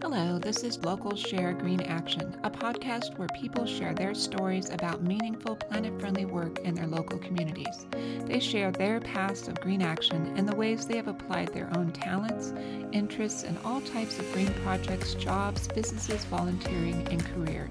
Hello, 0.00 0.38
this 0.38 0.62
is 0.62 0.84
Local 0.84 1.16
Share 1.16 1.52
Green 1.52 1.80
Action, 1.80 2.36
a 2.44 2.50
podcast 2.50 3.18
where 3.18 3.26
people 3.34 3.66
share 3.66 3.94
their 3.94 4.14
stories 4.14 4.70
about 4.70 5.02
meaningful, 5.02 5.56
planet 5.56 6.00
friendly 6.00 6.24
work 6.24 6.60
in 6.60 6.72
their 6.76 6.86
local 6.86 7.18
communities. 7.18 7.84
They 8.24 8.38
share 8.38 8.70
their 8.70 9.00
past 9.00 9.48
of 9.48 9.60
green 9.60 9.82
action 9.82 10.34
and 10.36 10.48
the 10.48 10.54
ways 10.54 10.86
they 10.86 10.96
have 10.96 11.08
applied 11.08 11.52
their 11.52 11.68
own 11.76 11.90
talents, 11.90 12.54
interests, 12.92 13.42
and 13.42 13.58
all 13.64 13.80
types 13.80 14.20
of 14.20 14.32
green 14.32 14.54
projects, 14.62 15.14
jobs, 15.14 15.66
businesses, 15.66 16.24
volunteering, 16.26 17.04
and 17.08 17.24
careers. 17.34 17.68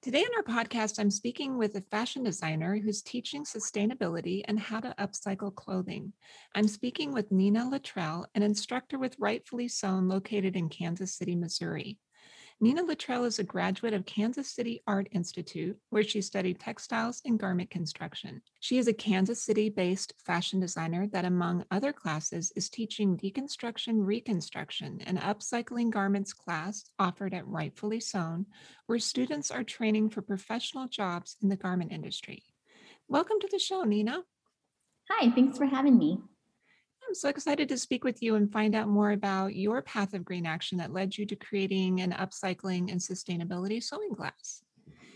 Today 0.00 0.22
on 0.22 0.30
our 0.36 0.62
podcast, 0.62 1.00
I'm 1.00 1.10
speaking 1.10 1.58
with 1.58 1.74
a 1.74 1.80
fashion 1.90 2.22
designer 2.22 2.78
who's 2.78 3.02
teaching 3.02 3.42
sustainability 3.42 4.42
and 4.44 4.56
how 4.56 4.78
to 4.78 4.94
upcycle 4.96 5.52
clothing. 5.52 6.12
I'm 6.54 6.68
speaking 6.68 7.12
with 7.12 7.32
Nina 7.32 7.68
Luttrell, 7.68 8.24
an 8.36 8.44
instructor 8.44 8.96
with 8.96 9.16
Rightfully 9.18 9.66
Sewn 9.66 10.06
located 10.06 10.54
in 10.54 10.68
Kansas 10.68 11.16
City, 11.16 11.34
Missouri. 11.34 11.98
Nina 12.60 12.82
Luttrell 12.82 13.24
is 13.24 13.38
a 13.38 13.44
graduate 13.44 13.94
of 13.94 14.04
Kansas 14.04 14.50
City 14.50 14.82
Art 14.84 15.06
Institute, 15.12 15.78
where 15.90 16.02
she 16.02 16.20
studied 16.20 16.58
textiles 16.58 17.22
and 17.24 17.38
garment 17.38 17.70
construction. 17.70 18.42
She 18.58 18.78
is 18.78 18.88
a 18.88 18.92
Kansas 18.92 19.40
City 19.40 19.68
based 19.68 20.12
fashion 20.26 20.58
designer 20.58 21.06
that, 21.12 21.24
among 21.24 21.64
other 21.70 21.92
classes, 21.92 22.52
is 22.56 22.68
teaching 22.68 23.16
deconstruction, 23.16 24.04
reconstruction, 24.04 25.00
and 25.06 25.20
upcycling 25.20 25.90
garments 25.90 26.32
class 26.32 26.90
offered 26.98 27.32
at 27.32 27.46
Rightfully 27.46 28.00
Sewn, 28.00 28.46
where 28.86 28.98
students 28.98 29.52
are 29.52 29.62
training 29.62 30.10
for 30.10 30.20
professional 30.20 30.88
jobs 30.88 31.36
in 31.40 31.50
the 31.50 31.56
garment 31.56 31.92
industry. 31.92 32.42
Welcome 33.06 33.38
to 33.40 33.48
the 33.52 33.60
show, 33.60 33.84
Nina. 33.84 34.24
Hi, 35.08 35.30
thanks 35.30 35.58
for 35.58 35.66
having 35.66 35.96
me. 35.96 36.18
I'm 37.08 37.14
so 37.14 37.30
excited 37.30 37.70
to 37.70 37.78
speak 37.78 38.04
with 38.04 38.22
you 38.22 38.34
and 38.34 38.52
find 38.52 38.74
out 38.74 38.86
more 38.86 39.12
about 39.12 39.56
your 39.56 39.80
path 39.80 40.12
of 40.12 40.26
green 40.26 40.44
action 40.44 40.76
that 40.76 40.92
led 40.92 41.16
you 41.16 41.24
to 41.24 41.36
creating 41.36 42.02
an 42.02 42.12
upcycling 42.12 42.92
and 42.92 43.00
sustainability 43.00 43.82
sewing 43.82 44.14
class. 44.14 44.62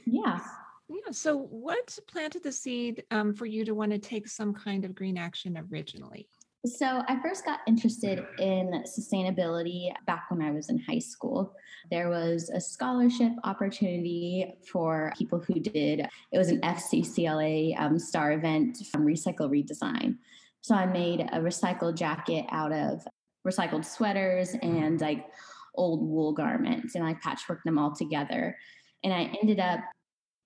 Yeah. 0.06 0.40
Yeah. 0.88 1.10
So, 1.10 1.36
what 1.36 1.98
planted 2.06 2.44
the 2.44 2.52
seed 2.52 3.04
um, 3.10 3.34
for 3.34 3.44
you 3.44 3.66
to 3.66 3.74
want 3.74 3.92
to 3.92 3.98
take 3.98 4.26
some 4.26 4.54
kind 4.54 4.86
of 4.86 4.94
green 4.94 5.18
action 5.18 5.62
originally? 5.70 6.28
So, 6.64 7.02
I 7.06 7.20
first 7.20 7.44
got 7.44 7.60
interested 7.66 8.24
in 8.38 8.84
sustainability 8.86 9.92
back 10.06 10.30
when 10.30 10.40
I 10.40 10.50
was 10.50 10.70
in 10.70 10.78
high 10.78 10.98
school. 10.98 11.54
There 11.90 12.08
was 12.08 12.48
a 12.48 12.60
scholarship 12.60 13.32
opportunity 13.44 14.54
for 14.70 15.12
people 15.18 15.40
who 15.40 15.60
did, 15.60 16.08
it 16.32 16.38
was 16.38 16.48
an 16.48 16.62
FCCLA 16.62 17.78
um, 17.78 17.98
star 17.98 18.32
event 18.32 18.78
from 18.90 19.04
Recycle 19.04 19.50
Redesign. 19.50 20.16
So 20.62 20.74
I 20.74 20.86
made 20.86 21.20
a 21.20 21.40
recycled 21.40 21.96
jacket 21.96 22.46
out 22.50 22.72
of 22.72 23.06
recycled 23.46 23.84
sweaters 23.84 24.52
mm-hmm. 24.52 24.76
and 24.76 25.00
like 25.00 25.26
old 25.74 26.08
wool 26.08 26.32
garments 26.32 26.94
and 26.94 27.04
I 27.04 27.14
patchworked 27.14 27.64
them 27.64 27.78
all 27.78 27.92
together. 27.94 28.56
And 29.04 29.12
I 29.12 29.36
ended 29.40 29.58
up 29.58 29.80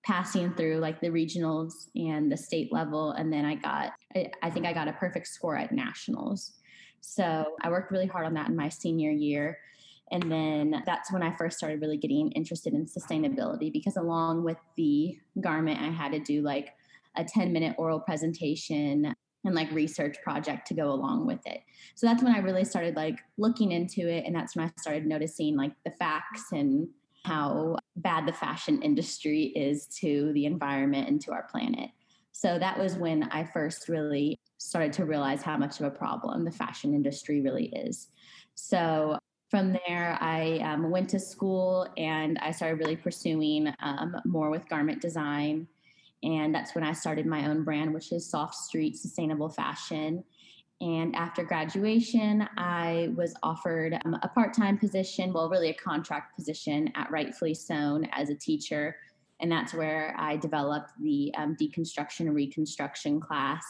passing 0.03 0.53
through 0.53 0.77
like 0.77 1.01
the 1.01 1.09
regionals 1.09 1.89
and 1.95 2.31
the 2.31 2.37
state 2.37 2.73
level. 2.73 3.11
And 3.11 3.31
then 3.31 3.45
I 3.45 3.55
got, 3.55 3.91
I 4.41 4.49
think 4.49 4.65
I 4.65 4.73
got 4.73 4.87
a 4.87 4.93
perfect 4.93 5.27
score 5.27 5.55
at 5.55 5.71
nationals. 5.71 6.53
So 7.01 7.45
I 7.61 7.69
worked 7.69 7.91
really 7.91 8.07
hard 8.07 8.25
on 8.25 8.33
that 8.35 8.49
in 8.49 8.55
my 8.55 8.69
senior 8.69 9.11
year. 9.11 9.59
And 10.09 10.31
then 10.31 10.81
that's 10.85 11.11
when 11.11 11.21
I 11.21 11.35
first 11.35 11.57
started 11.57 11.81
really 11.81 11.97
getting 11.97 12.31
interested 12.31 12.73
in 12.73 12.85
sustainability 12.85 13.71
because 13.71 13.97
along 13.97 14.43
with 14.43 14.57
the 14.77 15.19
garment, 15.41 15.81
I 15.81 15.89
had 15.89 16.13
to 16.13 16.19
do 16.19 16.41
like 16.41 16.73
a 17.17 17.25
10 17.25 17.51
minute 17.51 17.75
oral 17.77 17.99
presentation 17.99 19.13
and 19.47 19.55
like 19.55 19.71
research 19.71 20.17
project 20.21 20.67
to 20.67 20.73
go 20.73 20.91
along 20.91 21.25
with 21.25 21.39
it. 21.47 21.61
So 21.95 22.05
that's 22.05 22.21
when 22.21 22.35
I 22.35 22.39
really 22.39 22.65
started 22.65 22.95
like 22.95 23.19
looking 23.37 23.71
into 23.71 24.07
it 24.07 24.25
and 24.25 24.35
that's 24.35 24.55
when 24.55 24.65
I 24.67 24.71
started 24.77 25.07
noticing 25.07 25.55
like 25.55 25.71
the 25.85 25.91
facts 25.91 26.51
and 26.51 26.87
how 27.23 27.77
bad 27.95 28.27
the 28.27 28.33
fashion 28.33 28.81
industry 28.81 29.45
is 29.55 29.87
to 30.01 30.31
the 30.33 30.45
environment 30.45 31.07
and 31.07 31.19
to 31.21 31.31
our 31.31 31.47
planet. 31.49 31.89
So 32.33 32.59
that 32.59 32.77
was 32.77 32.95
when 32.95 33.23
I 33.23 33.45
first 33.45 33.89
really 33.89 34.37
started 34.57 34.93
to 34.93 35.05
realize 35.05 35.41
how 35.41 35.57
much 35.57 35.79
of 35.79 35.85
a 35.87 35.91
problem 35.91 36.43
the 36.43 36.51
fashion 36.51 36.93
industry 36.93 37.41
really 37.41 37.67
is. 37.67 38.09
So 38.55 39.17
from 39.49 39.71
there, 39.87 40.17
I 40.19 40.59
um, 40.59 40.91
went 40.91 41.09
to 41.11 41.19
school 41.19 41.87
and 41.97 42.37
I 42.39 42.51
started 42.51 42.79
really 42.79 42.97
pursuing 42.97 43.73
um, 43.79 44.17
more 44.25 44.49
with 44.49 44.67
garment 44.67 45.01
design 45.01 45.67
and 46.23 46.53
that's 46.53 46.73
when 46.73 46.83
I 46.83 46.93
started 46.93 47.25
my 47.25 47.47
own 47.47 47.63
brand, 47.63 47.93
which 47.93 48.11
is 48.11 48.29
Soft 48.29 48.55
Street 48.55 48.97
Sustainable 48.97 49.49
Fashion. 49.49 50.23
And 50.79 51.15
after 51.15 51.43
graduation, 51.43 52.47
I 52.57 53.09
was 53.15 53.33
offered 53.41 53.99
um, 54.05 54.15
a 54.21 54.27
part 54.27 54.53
time 54.53 54.77
position, 54.77 55.33
well, 55.33 55.49
really 55.49 55.69
a 55.69 55.73
contract 55.73 56.35
position 56.35 56.91
at 56.95 57.09
Rightfully 57.09 57.53
Sewn 57.53 58.05
as 58.11 58.29
a 58.29 58.35
teacher. 58.35 58.95
And 59.39 59.51
that's 59.51 59.73
where 59.73 60.15
I 60.17 60.37
developed 60.37 60.91
the 61.01 61.33
um, 61.37 61.55
deconstruction 61.55 62.21
and 62.21 62.35
reconstruction 62.35 63.19
class 63.19 63.63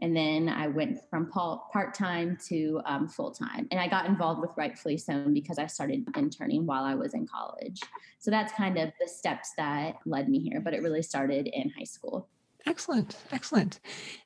and 0.00 0.16
then 0.16 0.48
I 0.48 0.68
went 0.68 1.00
from 1.10 1.30
part 1.30 1.94
time 1.94 2.38
to 2.48 2.80
um, 2.84 3.08
full 3.08 3.30
time. 3.30 3.66
And 3.70 3.80
I 3.80 3.88
got 3.88 4.06
involved 4.06 4.40
with 4.40 4.50
Rightfully 4.56 4.96
Sewn 4.96 5.34
because 5.34 5.58
I 5.58 5.66
started 5.66 6.06
interning 6.16 6.66
while 6.66 6.84
I 6.84 6.94
was 6.94 7.14
in 7.14 7.26
college. 7.26 7.80
So 8.18 8.30
that's 8.30 8.52
kind 8.52 8.78
of 8.78 8.90
the 9.00 9.08
steps 9.08 9.52
that 9.56 9.96
led 10.06 10.28
me 10.28 10.38
here, 10.38 10.60
but 10.60 10.74
it 10.74 10.82
really 10.82 11.02
started 11.02 11.48
in 11.48 11.70
high 11.70 11.84
school. 11.84 12.28
Excellent, 12.66 13.16
excellent. 13.32 13.80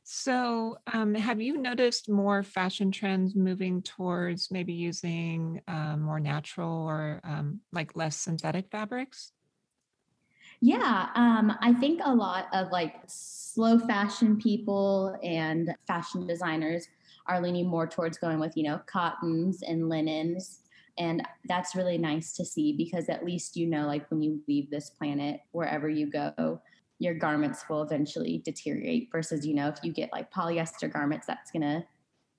So, 0.04 0.76
um, 0.92 1.14
have 1.14 1.40
you 1.40 1.58
noticed 1.58 2.08
more 2.08 2.42
fashion 2.42 2.90
trends 2.90 3.36
moving 3.36 3.82
towards 3.82 4.50
maybe 4.50 4.72
using 4.72 5.60
um, 5.68 6.00
more 6.00 6.18
natural 6.18 6.82
or 6.82 7.20
um, 7.24 7.60
like 7.72 7.94
less 7.94 8.16
synthetic 8.16 8.70
fabrics? 8.70 9.32
Yeah, 10.64 11.08
um, 11.16 11.52
I 11.60 11.74
think 11.74 12.00
a 12.04 12.14
lot 12.14 12.46
of 12.52 12.70
like 12.70 12.94
slow 13.08 13.80
fashion 13.80 14.38
people 14.38 15.18
and 15.20 15.74
fashion 15.88 16.24
designers 16.24 16.86
are 17.26 17.42
leaning 17.42 17.66
more 17.66 17.88
towards 17.88 18.16
going 18.16 18.38
with, 18.38 18.56
you 18.56 18.62
know, 18.62 18.80
cottons 18.86 19.62
and 19.62 19.88
linens. 19.88 20.60
And 20.98 21.26
that's 21.48 21.74
really 21.74 21.98
nice 21.98 22.32
to 22.34 22.44
see 22.44 22.76
because 22.76 23.08
at 23.08 23.24
least 23.24 23.56
you 23.56 23.66
know, 23.66 23.88
like 23.88 24.08
when 24.08 24.22
you 24.22 24.40
leave 24.46 24.70
this 24.70 24.88
planet, 24.88 25.40
wherever 25.50 25.88
you 25.88 26.08
go, 26.08 26.62
your 27.00 27.14
garments 27.14 27.64
will 27.68 27.82
eventually 27.82 28.40
deteriorate 28.44 29.08
versus, 29.10 29.44
you 29.44 29.54
know, 29.54 29.66
if 29.66 29.78
you 29.82 29.92
get 29.92 30.12
like 30.12 30.32
polyester 30.32 30.92
garments, 30.92 31.26
that's 31.26 31.50
going 31.50 31.62
to 31.62 31.84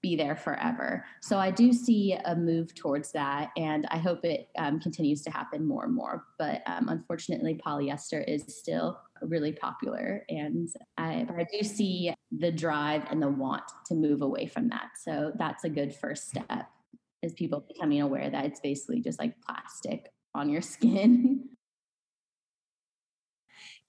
be 0.03 0.15
there 0.15 0.35
forever. 0.35 1.03
So 1.21 1.39
I 1.39 1.49
do 1.49 1.73
see 1.73 2.13
a 2.25 2.35
move 2.35 2.75
towards 2.75 3.11
that, 3.13 3.51
and 3.57 3.87
I 3.89 3.97
hope 3.97 4.23
it 4.25 4.49
um, 4.57 4.79
continues 4.79 5.23
to 5.23 5.31
happen 5.31 5.65
more 5.65 5.85
and 5.85 5.95
more. 5.95 6.25
But 6.37 6.61
um, 6.67 6.89
unfortunately, 6.89 7.59
polyester 7.65 8.23
is 8.27 8.43
still 8.47 8.99
really 9.21 9.53
popular, 9.53 10.25
and 10.29 10.69
I, 10.97 11.25
I 11.35 11.47
do 11.51 11.63
see 11.63 12.13
the 12.37 12.51
drive 12.51 13.03
and 13.09 13.21
the 13.21 13.29
want 13.29 13.63
to 13.87 13.95
move 13.95 14.21
away 14.21 14.45
from 14.45 14.67
that. 14.69 14.89
So 15.01 15.31
that's 15.39 15.63
a 15.63 15.69
good 15.69 15.95
first 15.95 16.27
step, 16.27 16.69
is 17.23 17.33
people 17.33 17.65
becoming 17.65 18.01
aware 18.01 18.29
that 18.29 18.45
it's 18.45 18.59
basically 18.59 19.01
just 19.01 19.17
like 19.17 19.33
plastic 19.41 20.11
on 20.35 20.49
your 20.49 20.61
skin. 20.73 21.49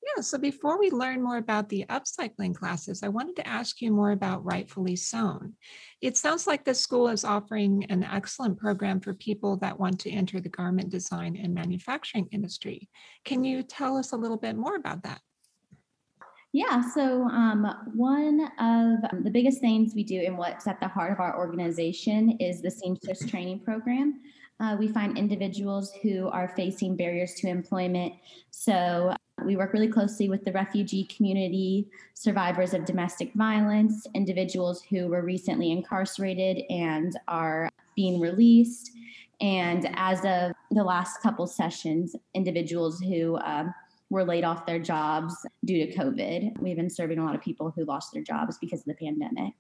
Yeah, 0.05 0.21
so 0.21 0.39
before 0.39 0.79
we 0.79 0.91
learn 0.91 1.23
more 1.23 1.39
about 1.39 1.69
the 1.69 1.87
upcycling 1.89 2.55
classes, 2.55 3.03
I 3.03 3.09
wanted 3.09 3.37
to 3.37 3.49
ask 3.49 3.81
you 3.81 3.91
more 3.91 4.11
about 4.11 4.45
Rightfully 4.45 4.97
Sewn. 4.97 5.55
It 6.03 6.17
sounds 6.19 6.47
like 6.47 6.65
the 6.65 6.75
school 6.75 7.09
is 7.09 7.25
offering 7.25 7.87
an 7.89 8.05
excellent 8.05 8.59
program 8.59 9.01
for 9.01 9.15
people 9.15 9.57
that 9.59 9.79
want 9.79 9.99
to 10.01 10.11
enter 10.11 10.41
the 10.41 10.51
garment 10.51 10.91
design 10.91 11.37
and 11.37 11.55
manufacturing 11.55 12.29
industry. 12.33 12.89
Can 13.25 13.45
you 13.45 13.63
tell 13.63 13.97
us 13.97 14.13
a 14.13 14.17
little 14.17 14.37
bit 14.37 14.57
more 14.57 14.77
about 14.77 15.05
that? 15.05 15.21
Yeah, 16.53 16.83
so 16.95 17.25
um, 17.25 17.67
one 17.95 18.43
of 18.61 19.25
the 19.25 19.31
biggest 19.31 19.61
things 19.61 19.93
we 19.95 20.05
do 20.05 20.21
and 20.21 20.37
what's 20.37 20.67
at 20.67 20.81
the 20.81 20.87
heart 20.87 21.13
of 21.13 21.19
our 21.19 21.37
organization 21.37 22.37
is 22.41 22.61
the 22.61 22.71
Seamstress 22.71 23.27
Training 23.27 23.61
Program. 23.61 24.21
Uh, 24.61 24.77
we 24.79 24.87
find 24.87 25.19
individuals 25.19 25.93
who 26.03 26.29
are 26.29 26.53
facing 26.55 26.95
barriers 26.97 27.35
to 27.35 27.49
employment. 27.49 28.13
So 28.51 29.15
we 29.45 29.57
work 29.57 29.73
really 29.73 29.89
closely 29.89 30.29
with 30.29 30.45
the 30.45 30.53
refugee 30.53 31.05
community, 31.05 31.89
survivors 32.15 32.75
of 32.75 32.85
domestic 32.85 33.33
violence, 33.35 34.07
individuals 34.15 34.83
who 34.83 35.09
were 35.09 35.23
recently 35.23 35.71
incarcerated 35.71 36.63
and 36.71 37.19
are 37.29 37.71
being 37.97 38.21
released. 38.21 38.93
And 39.41 39.91
as 39.95 40.25
of 40.25 40.53
the 40.71 40.85
last 40.85 41.21
couple 41.21 41.47
sessions, 41.47 42.17
individuals 42.35 43.01
who 43.01 43.37
um, 43.39 43.75
were 44.11 44.25
laid 44.25 44.45
off 44.45 44.67
their 44.67 44.79
jobs 44.79 45.35
due 45.65 45.87
to 45.87 45.93
COVID. 45.97 46.59
We've 46.61 46.77
been 46.77 46.91
serving 46.91 47.19
a 47.19 47.25
lot 47.25 47.35
of 47.35 47.41
people 47.41 47.73
who 47.75 47.85
lost 47.85 48.13
their 48.13 48.23
jobs 48.23 48.59
because 48.59 48.81
of 48.81 48.87
the 48.87 48.95
pandemic. 48.95 49.55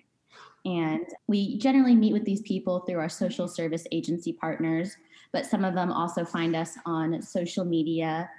And 0.64 1.06
we 1.26 1.58
generally 1.58 1.94
meet 1.94 2.12
with 2.12 2.24
these 2.24 2.40
people 2.42 2.80
through 2.80 2.98
our 2.98 3.08
social 3.08 3.48
service 3.48 3.86
agency 3.92 4.32
partners, 4.32 4.96
but 5.32 5.44
some 5.44 5.64
of 5.64 5.74
them 5.74 5.92
also 5.92 6.24
find 6.24 6.56
us 6.56 6.78
on 6.86 7.20
social 7.20 7.64
media. 7.64 8.30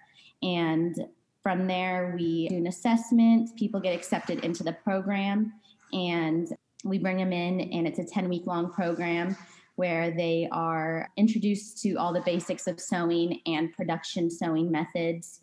And 0.42 0.96
from 1.46 1.68
there, 1.68 2.16
we 2.18 2.48
do 2.48 2.58
an 2.58 2.66
assessment, 2.66 3.56
people 3.56 3.80
get 3.80 3.94
accepted 3.94 4.44
into 4.44 4.64
the 4.64 4.74
program, 4.74 5.54
and 5.94 6.48
we 6.84 6.98
bring 6.98 7.18
them 7.18 7.32
in, 7.32 7.62
and 7.62 7.86
it's 7.86 8.00
a 8.00 8.04
10 8.04 8.28
week 8.30 8.48
long 8.48 8.72
program 8.74 9.38
where 9.76 10.10
they 10.10 10.50
are 10.52 11.08
introduced 11.18 11.80
to 11.84 11.98
all 11.98 12.12
the 12.12 12.22
basics 12.22 12.66
of 12.66 12.80
sewing 12.80 13.42
and 13.46 13.72
production 13.74 14.28
sewing 14.28 14.72
methods. 14.72 15.42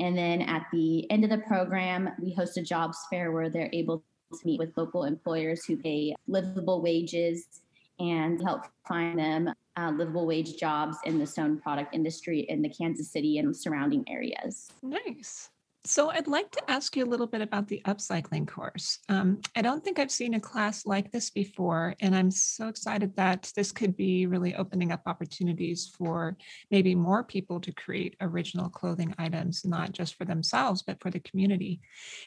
And 0.00 0.18
then 0.18 0.42
at 0.42 0.66
the 0.72 1.08
end 1.08 1.22
of 1.22 1.30
the 1.30 1.38
program, 1.38 2.10
we 2.20 2.34
host 2.34 2.56
a 2.56 2.62
jobs 2.62 2.98
fair 3.08 3.30
where 3.30 3.48
they're 3.48 3.70
able 3.72 4.02
to 4.32 4.44
meet 4.44 4.58
with 4.58 4.76
local 4.76 5.04
employers 5.04 5.64
who 5.64 5.76
pay 5.76 6.16
livable 6.26 6.82
wages 6.82 7.60
and 7.98 8.42
help 8.42 8.62
find 8.86 9.18
them 9.18 9.52
uh, 9.76 9.92
livable 9.96 10.26
wage 10.26 10.56
jobs 10.56 10.96
in 11.04 11.18
the 11.18 11.26
sewn 11.26 11.58
product 11.58 11.94
industry 11.94 12.40
in 12.48 12.62
the 12.62 12.68
Kansas 12.68 13.10
City 13.10 13.38
and 13.38 13.56
surrounding 13.56 14.04
areas. 14.08 14.68
Nice. 14.82 15.50
So 15.86 16.08
I'd 16.08 16.28
like 16.28 16.50
to 16.52 16.70
ask 16.70 16.96
you 16.96 17.04
a 17.04 17.12
little 17.12 17.26
bit 17.26 17.42
about 17.42 17.68
the 17.68 17.82
upcycling 17.84 18.48
course. 18.48 19.00
Um, 19.10 19.40
I 19.54 19.60
don't 19.60 19.84
think 19.84 19.98
I've 19.98 20.10
seen 20.10 20.32
a 20.32 20.40
class 20.40 20.86
like 20.86 21.12
this 21.12 21.28
before, 21.28 21.94
and 22.00 22.16
I'm 22.16 22.30
so 22.30 22.68
excited 22.68 23.14
that 23.16 23.52
this 23.54 23.70
could 23.70 23.94
be 23.94 24.24
really 24.26 24.54
opening 24.54 24.92
up 24.92 25.02
opportunities 25.04 25.92
for 25.98 26.38
maybe 26.70 26.94
more 26.94 27.22
people 27.22 27.60
to 27.60 27.72
create 27.72 28.16
original 28.22 28.70
clothing 28.70 29.14
items, 29.18 29.66
not 29.66 29.92
just 29.92 30.14
for 30.14 30.24
themselves, 30.24 30.82
but 30.82 31.02
for 31.02 31.10
the 31.10 31.20
community. 31.20 31.82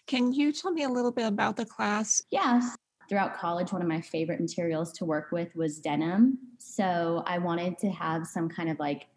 Can 0.06 0.34
you 0.34 0.54
tell 0.54 0.72
me 0.72 0.84
a 0.84 0.90
little 0.90 1.12
bit 1.12 1.26
about 1.26 1.56
the 1.56 1.66
class? 1.66 2.22
Yes. 2.30 2.78
Throughout 3.10 3.38
college, 3.38 3.72
one 3.72 3.82
of 3.82 3.88
my 3.88 4.02
favorite 4.02 4.42
materials 4.42 4.92
to 4.94 5.06
work 5.06 5.32
with 5.32 5.56
was 5.56 5.80
denim. 5.80 6.38
So 6.58 7.24
I 7.26 7.38
wanted 7.38 7.78
to 7.80 7.90
have 7.90 8.28
some 8.28 8.50
kind 8.50 8.70
of 8.70 8.80
like 8.80 9.08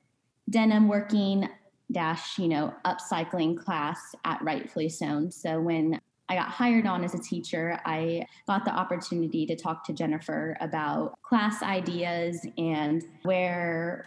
denim 0.49 0.89
working 0.89 1.49
dash, 1.91 2.39
you 2.39 2.49
know, 2.49 2.73
upcycling 2.85 3.59
class 3.59 4.15
at 4.25 4.41
Rightfully 4.43 4.89
Sewn. 4.89 5.31
So 5.31 5.61
when 5.61 6.01
I 6.29 6.37
got 6.37 6.49
hired 6.49 6.87
on 6.87 7.03
as 7.03 7.15
a 7.15 7.19
teacher, 7.19 7.81
I 7.85 8.25
got 8.47 8.65
the 8.65 8.71
opportunity 8.71 9.45
to 9.47 9.57
talk 9.57 9.85
to 9.87 9.93
Jennifer 9.93 10.57
about 10.61 11.21
class 11.23 11.61
ideas 11.61 12.47
and 12.57 13.03
where 13.25 14.07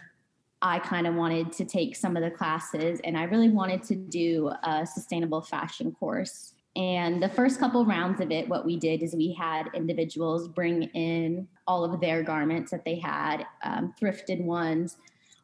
I 0.62 0.78
kind 0.78 1.06
of 1.06 1.14
wanted 1.14 1.52
to 1.52 1.66
take 1.66 1.94
some 1.94 2.16
of 2.16 2.22
the 2.22 2.30
classes. 2.30 2.98
And 3.04 3.18
I 3.18 3.24
really 3.24 3.50
wanted 3.50 3.82
to 3.84 3.94
do 3.94 4.50
a 4.62 4.86
sustainable 4.86 5.42
fashion 5.42 5.92
course. 5.92 6.53
And 6.76 7.22
the 7.22 7.28
first 7.28 7.60
couple 7.60 7.86
rounds 7.86 8.20
of 8.20 8.30
it, 8.32 8.48
what 8.48 8.64
we 8.64 8.76
did 8.76 9.02
is 9.02 9.14
we 9.14 9.32
had 9.32 9.70
individuals 9.74 10.48
bring 10.48 10.84
in 10.94 11.46
all 11.66 11.84
of 11.84 12.00
their 12.00 12.22
garments 12.22 12.72
that 12.72 12.84
they 12.84 12.98
had, 12.98 13.46
um, 13.62 13.94
thrifted 14.00 14.42
ones, 14.42 14.96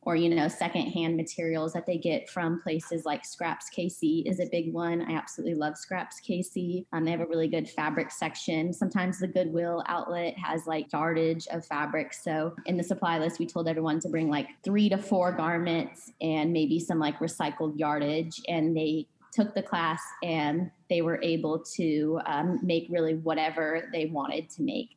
or 0.03 0.17
you 0.17 0.35
know 0.35 0.49
secondhand 0.49 1.17
materials 1.17 1.73
that 1.73 1.87
they 1.87 1.99
get 1.99 2.29
from 2.29 2.61
places 2.62 3.05
like 3.05 3.25
scraps 3.25 3.69
kc 3.77 4.27
is 4.27 4.41
a 4.41 4.47
big 4.47 4.73
one. 4.73 5.03
I 5.03 5.12
absolutely 5.12 5.55
love 5.55 5.77
scraps 5.77 6.21
kc 6.21 6.85
um, 6.93 7.05
they 7.05 7.11
have 7.11 7.21
a 7.21 7.27
really 7.27 7.49
good 7.49 7.69
fabric 7.69 8.11
section. 8.11 8.73
Sometimes 8.73 9.19
the 9.19 9.29
goodwill 9.29 9.85
outlet 9.87 10.37
has 10.38 10.67
like 10.67 10.93
yardage 10.93 11.47
of 11.49 11.67
fabric. 11.67 12.15
So 12.15 12.55
in 12.67 12.76
the 12.76 12.85
supply 12.85 13.19
list 13.19 13.38
we 13.38 13.47
told 13.47 13.69
everyone 13.69 14.00
to 14.00 14.09
bring 14.09 14.31
like 14.31 14.49
three 14.65 14.88
to 14.88 14.99
four 14.99 15.33
garments 15.33 16.12
and 16.21 16.53
maybe 16.53 16.81
some 16.81 16.99
like 16.99 17.19
recycled 17.19 17.79
yardage. 17.79 18.41
And 18.49 18.76
they 18.76 19.06
took 19.32 19.55
the 19.55 19.62
class 19.62 20.00
and 20.23 20.71
they 20.88 21.03
were 21.03 21.21
able 21.23 21.59
to 21.77 22.21
um, 22.27 22.59
make 22.62 22.87
really 22.91 23.15
whatever 23.15 23.88
they 23.93 24.06
wanted 24.06 24.49
to 24.50 24.62
make 24.62 24.91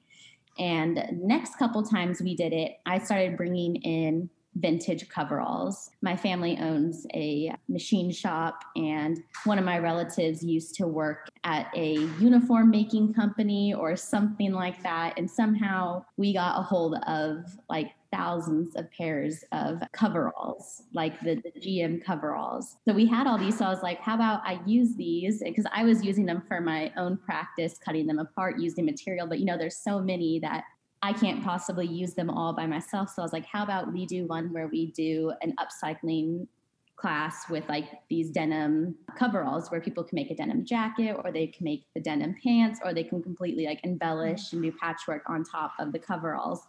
and 0.60 1.04
next 1.14 1.58
couple 1.58 1.82
times 1.84 2.22
we 2.22 2.36
did 2.36 2.54
it 2.54 2.80
i 2.86 3.00
started 3.00 3.36
bringing 3.36 3.76
in 3.78 4.30
vintage 4.56 5.10
coveralls. 5.10 5.90
My 6.02 6.16
family 6.16 6.58
owns 6.60 7.08
a 7.14 7.54
machine 7.68 8.12
shop, 8.12 8.64
and 8.76 9.20
one 9.46 9.58
of 9.58 9.66
my 9.66 9.80
relatives 9.80 10.44
used 10.44 10.76
to 10.76 10.88
work 10.88 11.30
at 11.44 11.68
a 11.76 11.94
uniform 12.20 12.70
making 12.70 13.14
company 13.14 13.74
or 13.74 13.96
something 13.96 14.52
like 14.52 14.82
that. 14.84 15.18
And 15.18 15.30
somehow 15.30 16.06
we 16.18 16.34
got 16.34 16.60
a 16.60 16.64
hold 16.64 16.96
of 17.08 17.46
like 17.70 17.92
thousands 18.14 18.76
of 18.76 18.90
pairs 18.92 19.44
of 19.52 19.82
coveralls, 19.92 20.84
like 20.94 21.20
the, 21.22 21.36
the, 21.36 21.52
GM 21.60 22.04
coveralls. 22.04 22.76
So 22.88 22.94
we 22.94 23.08
had 23.08 23.26
all 23.26 23.38
these. 23.38 23.58
So 23.58 23.66
I 23.66 23.70
was 23.70 23.82
like, 23.82 24.00
how 24.00 24.16
about 24.16 24.42
I 24.46 24.60
use 24.66 24.96
these? 24.96 25.42
Because 25.44 25.66
I 25.74 25.84
was 25.84 26.04
using 26.04 26.26
them 26.26 26.44
for 26.48 26.62
my 26.62 26.92
own 26.96 27.18
practice, 27.18 27.80
cutting 27.84 28.06
them 28.06 28.20
apart, 28.20 28.60
using 28.60 28.86
material. 28.86 29.26
But 29.26 29.40
you 29.40 29.46
know, 29.46 29.58
there's 29.58 29.78
so 29.78 30.00
many 30.00 30.40
that 30.40 30.64
I 31.02 31.12
can't 31.14 31.44
possibly 31.44 31.88
use 31.88 32.14
them 32.14 32.30
all 32.30 32.54
by 32.54 32.68
myself. 32.68 33.10
So 33.10 33.22
I 33.22 33.26
was 33.26 33.34
like, 33.34 33.46
how 33.46 33.64
about 33.64 33.92
we 33.92 34.06
do 34.06 34.26
one 34.28 34.54
where 34.54 34.68
we 34.68 34.92
do 34.92 35.34
an 35.42 35.54
upcycling 35.60 36.48
class 36.96 37.50
with 37.50 37.68
like 37.68 37.86
these 38.10 38.30
denim 38.30 38.96
coveralls 39.18 39.70
where 39.70 39.82
people 39.82 40.04
can 40.04 40.16
make 40.16 40.32
a 40.32 40.36
denim 40.36 40.64
jacket 40.64 41.18
or 41.24 41.32
they 41.32 41.48
can 41.48 41.64
make 41.66 41.86
the 41.96 42.00
denim 42.00 42.36
pants 42.42 42.80
or 42.86 42.94
they 42.94 43.04
can 43.04 43.22
completely 43.22 43.66
like 43.66 43.80
embellish 43.84 44.54
and 44.54 44.62
do 44.62 44.72
patchwork 44.72 45.24
on 45.28 45.44
top 45.44 45.74
of 45.80 45.92
the 45.92 46.00
coveralls. 46.00 46.62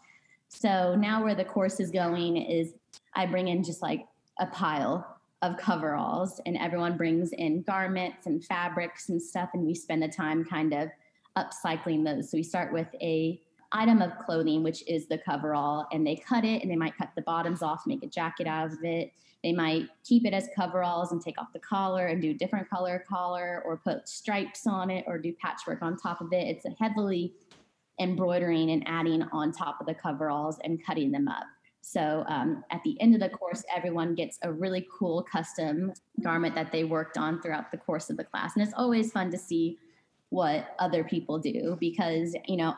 So 0.55 0.95
now 0.95 1.23
where 1.23 1.35
the 1.35 1.45
course 1.45 1.81
is 1.81 1.91
going 1.91 2.37
is 2.37 2.75
I 3.15 3.27
bring 3.27 3.49
in 3.49 3.65
just 3.65 3.83
like 3.83 4.07
a 4.39 4.47
pile 4.47 5.19
of 5.43 5.57
coveralls 5.57 6.41
and 6.47 6.57
everyone 6.57 6.97
brings 6.97 7.33
in 7.33 7.63
garments 7.63 8.27
and 8.27 8.43
fabrics 8.43 9.09
and 9.09 9.21
stuff 9.21 9.51
and 9.53 9.67
we 9.67 9.75
spend 9.75 10.03
the 10.03 10.09
time 10.09 10.45
kind 10.45 10.73
of 10.73 10.89
upcycling 11.37 12.05
those. 12.05 12.31
So 12.31 12.37
we 12.37 12.45
start 12.45 12.73
with 12.73 12.87
a 13.03 13.41
item 13.73 14.01
of 14.01 14.17
clothing, 14.19 14.63
which 14.63 14.89
is 14.89 15.09
the 15.09 15.19
coverall, 15.19 15.89
and 15.93 16.07
they 16.07 16.15
cut 16.15 16.45
it 16.45 16.63
and 16.63 16.71
they 16.71 16.77
might 16.77 16.97
cut 16.97 17.11
the 17.17 17.23
bottoms 17.23 17.61
off, 17.61 17.83
make 17.87 18.05
a 18.05 18.07
jacket 18.07 18.47
out 18.47 18.73
of 18.73 18.85
it. 18.85 19.13
They 19.43 19.53
might 19.53 19.89
keep 20.05 20.25
it 20.25 20.33
as 20.33 20.49
coveralls 20.57 21.11
and 21.11 21.21
take 21.21 21.39
off 21.39 21.53
the 21.53 21.59
collar 21.59 22.07
and 22.07 22.23
do 22.23 22.33
different 22.33 22.71
color 22.71 23.05
collar 23.07 23.63
or 23.67 23.77
put 23.77 24.09
stripes 24.09 24.69
on 24.69 24.91
it 24.91 25.05
or 25.09 25.19
do 25.19 25.33
patchwork 25.33 25.83
on 25.83 25.97
top 25.97 26.21
of 26.21 26.33
it. 26.33 26.47
It's 26.47 26.65
a 26.65 26.71
heavily 26.81 27.35
embroidering 28.01 28.71
and 28.71 28.83
adding 28.87 29.23
on 29.33 29.53
top 29.53 29.81
of 29.81 29.87
the 29.87 29.95
coveralls 29.95 30.59
and 30.65 30.85
cutting 30.85 31.11
them 31.11 31.29
up. 31.29 31.45
So 31.81 32.25
um, 32.29 32.65
at 32.71 32.83
the 32.83 32.99
end 33.01 33.15
of 33.15 33.21
the 33.21 33.29
course, 33.29 33.63
everyone 33.75 34.15
gets 34.15 34.39
a 34.43 34.51
really 34.51 34.87
cool 34.99 35.23
custom 35.23 35.93
garment 36.23 36.55
that 36.55 36.73
they 36.73 36.85
worked 36.85 37.19
on 37.19 37.43
throughout 37.43 37.71
the 37.71 37.77
course 37.77 38.09
of 38.09 38.17
the 38.17 38.25
class. 38.25 38.53
And 38.57 38.65
it's 38.65 38.75
always 38.75 39.13
fun 39.13 39.31
to 39.31 39.39
see 39.39 39.79
what 40.31 40.75
other 40.79 41.05
people 41.05 41.39
do 41.39 41.77
because, 41.79 42.35
you 42.47 42.57
know, 42.57 42.75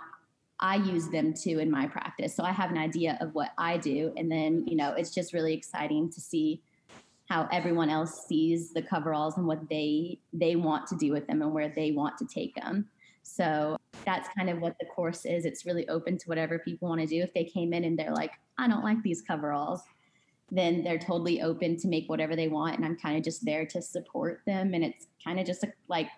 I 0.58 0.76
use 0.76 1.08
them 1.08 1.34
too 1.34 1.60
in 1.60 1.70
my 1.70 1.86
practice. 1.86 2.34
So 2.34 2.42
I 2.42 2.50
have 2.50 2.70
an 2.70 2.78
idea 2.78 3.16
of 3.20 3.34
what 3.34 3.50
I 3.58 3.76
do. 3.76 4.12
And 4.16 4.30
then, 4.30 4.66
you 4.66 4.76
know, 4.76 4.92
it's 4.92 5.14
just 5.14 5.32
really 5.32 5.54
exciting 5.54 6.10
to 6.10 6.20
see 6.20 6.62
how 7.28 7.48
everyone 7.52 7.90
else 7.90 8.26
sees 8.26 8.72
the 8.72 8.82
coveralls 8.82 9.36
and 9.36 9.46
what 9.46 9.68
they 9.68 10.18
they 10.32 10.56
want 10.56 10.86
to 10.88 10.96
do 10.96 11.12
with 11.12 11.26
them 11.26 11.42
and 11.42 11.52
where 11.52 11.68
they 11.68 11.90
want 11.90 12.16
to 12.18 12.26
take 12.26 12.54
them. 12.54 12.88
So 13.22 13.76
that's 14.06 14.28
kind 14.36 14.48
of 14.48 14.60
what 14.60 14.76
the 14.78 14.86
course 14.86 15.26
is. 15.26 15.44
It's 15.44 15.66
really 15.66 15.86
open 15.88 16.16
to 16.16 16.28
whatever 16.28 16.58
people 16.60 16.88
want 16.88 17.00
to 17.00 17.06
do. 17.06 17.20
If 17.22 17.34
they 17.34 17.44
came 17.44 17.72
in 17.72 17.84
and 17.84 17.98
they're 17.98 18.14
like, 18.14 18.30
I 18.56 18.68
don't 18.68 18.84
like 18.84 19.02
these 19.02 19.20
coveralls, 19.20 19.82
then 20.50 20.84
they're 20.84 20.98
totally 20.98 21.42
open 21.42 21.76
to 21.78 21.88
make 21.88 22.08
whatever 22.08 22.36
they 22.36 22.48
want. 22.48 22.76
And 22.76 22.84
I'm 22.84 22.96
kind 22.96 23.18
of 23.18 23.24
just 23.24 23.44
there 23.44 23.66
to 23.66 23.82
support 23.82 24.42
them. 24.46 24.74
And 24.74 24.84
it's 24.84 25.08
kind 25.24 25.40
of 25.40 25.46
just 25.46 25.64
a, 25.64 25.72
like 25.88 26.08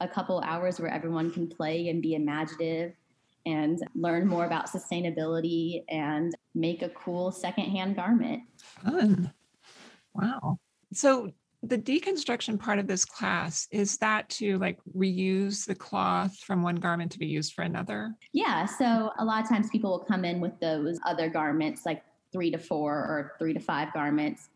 a 0.00 0.08
couple 0.08 0.40
hours 0.40 0.80
where 0.80 0.90
everyone 0.90 1.30
can 1.30 1.46
play 1.46 1.90
and 1.90 2.00
be 2.00 2.14
imaginative 2.14 2.94
and 3.44 3.78
learn 3.94 4.26
more 4.26 4.46
about 4.46 4.68
sustainability 4.68 5.84
and 5.88 6.34
make 6.54 6.82
a 6.82 6.88
cool 6.88 7.30
secondhand 7.30 7.96
garment. 7.96 8.42
Fun. 8.82 9.32
Wow. 10.14 10.58
So 10.92 11.30
the 11.62 11.78
deconstruction 11.78 12.58
part 12.58 12.78
of 12.78 12.86
this 12.86 13.04
class 13.04 13.66
is 13.70 13.96
that 13.98 14.28
to 14.30 14.58
like 14.58 14.78
reuse 14.96 15.66
the 15.66 15.74
cloth 15.74 16.36
from 16.38 16.62
one 16.62 16.76
garment 16.76 17.12
to 17.12 17.18
be 17.18 17.26
used 17.26 17.54
for 17.54 17.62
another? 17.62 18.14
Yeah. 18.32 18.66
So 18.66 19.10
a 19.18 19.24
lot 19.24 19.42
of 19.42 19.48
times 19.48 19.68
people 19.70 19.90
will 19.90 20.04
come 20.04 20.24
in 20.24 20.40
with 20.40 20.58
those 20.60 20.98
other 21.04 21.28
garments, 21.28 21.86
like 21.86 22.02
three 22.32 22.50
to 22.50 22.58
four 22.58 22.92
or 22.92 23.32
three 23.38 23.54
to 23.54 23.60
five 23.60 23.92
garments. 23.92 24.48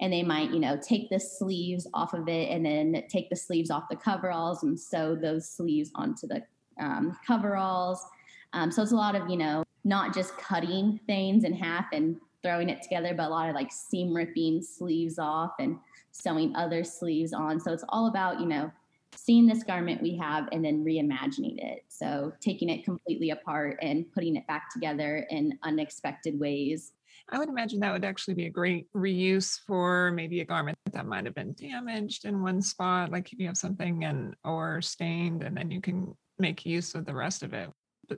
And 0.00 0.12
they 0.12 0.22
might, 0.22 0.50
you 0.50 0.58
know, 0.58 0.76
take 0.76 1.10
the 1.10 1.20
sleeves 1.20 1.86
off 1.94 2.12
of 2.12 2.28
it 2.28 2.50
and 2.50 2.66
then 2.66 3.04
take 3.08 3.30
the 3.30 3.36
sleeves 3.36 3.70
off 3.70 3.84
the 3.88 3.96
coveralls 3.96 4.64
and 4.64 4.78
sew 4.78 5.14
those 5.14 5.48
sleeves 5.48 5.90
onto 5.94 6.26
the 6.26 6.42
um, 6.80 7.16
coveralls 7.26 8.04
um, 8.52 8.70
so 8.70 8.82
it's 8.82 8.92
a 8.92 8.96
lot 8.96 9.14
of, 9.14 9.28
you 9.28 9.36
know, 9.36 9.64
not 9.84 10.14
just 10.14 10.36
cutting 10.36 11.00
things 11.06 11.44
in 11.44 11.52
half 11.52 11.86
and 11.92 12.16
throwing 12.42 12.68
it 12.68 12.82
together, 12.82 13.14
but 13.14 13.26
a 13.26 13.30
lot 13.30 13.48
of 13.48 13.54
like 13.54 13.72
seam 13.72 14.14
ripping 14.14 14.62
sleeves 14.62 15.18
off 15.18 15.52
and 15.58 15.78
sewing 16.12 16.54
other 16.54 16.84
sleeves 16.84 17.32
on. 17.32 17.58
So 17.58 17.72
it's 17.72 17.84
all 17.88 18.06
about, 18.06 18.38
you 18.40 18.46
know, 18.46 18.70
seeing 19.16 19.46
this 19.46 19.62
garment 19.62 20.02
we 20.02 20.16
have 20.16 20.48
and 20.52 20.64
then 20.64 20.84
reimagining 20.84 21.56
it. 21.58 21.84
So 21.88 22.32
taking 22.40 22.68
it 22.68 22.84
completely 22.84 23.30
apart 23.30 23.78
and 23.82 24.10
putting 24.12 24.36
it 24.36 24.46
back 24.46 24.70
together 24.72 25.26
in 25.30 25.58
unexpected 25.62 26.38
ways. 26.38 26.92
I 27.28 27.38
would 27.38 27.48
imagine 27.48 27.80
that 27.80 27.92
would 27.92 28.04
actually 28.04 28.34
be 28.34 28.46
a 28.46 28.50
great 28.50 28.86
reuse 28.94 29.60
for 29.66 30.10
maybe 30.12 30.40
a 30.40 30.44
garment 30.44 30.78
that 30.92 31.06
might 31.06 31.24
have 31.24 31.34
been 31.34 31.54
damaged 31.54 32.24
in 32.24 32.42
one 32.42 32.60
spot, 32.62 33.10
like 33.10 33.32
if 33.32 33.38
you 33.38 33.46
have 33.46 33.56
something 33.56 34.04
and 34.04 34.34
or 34.44 34.80
stained, 34.82 35.42
and 35.42 35.56
then 35.56 35.70
you 35.70 35.80
can 35.80 36.14
make 36.38 36.66
use 36.66 36.94
of 36.94 37.04
the 37.04 37.14
rest 37.14 37.42
of 37.42 37.54
it 37.54 37.70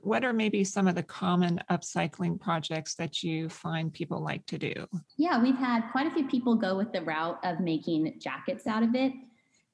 what 0.03 0.23
are 0.23 0.33
maybe 0.33 0.63
some 0.63 0.87
of 0.87 0.95
the 0.95 1.03
common 1.03 1.61
upcycling 1.69 2.39
projects 2.39 2.95
that 2.95 3.23
you 3.23 3.49
find 3.49 3.93
people 3.93 4.21
like 4.21 4.45
to 4.47 4.57
do? 4.57 4.73
Yeah, 5.17 5.41
we've 5.41 5.57
had 5.57 5.83
quite 5.91 6.07
a 6.07 6.11
few 6.11 6.27
people 6.27 6.55
go 6.55 6.75
with 6.77 6.91
the 6.91 7.01
route 7.01 7.39
of 7.43 7.59
making 7.59 8.19
jackets 8.19 8.67
out 8.67 8.83
of 8.83 8.95
it 8.95 9.13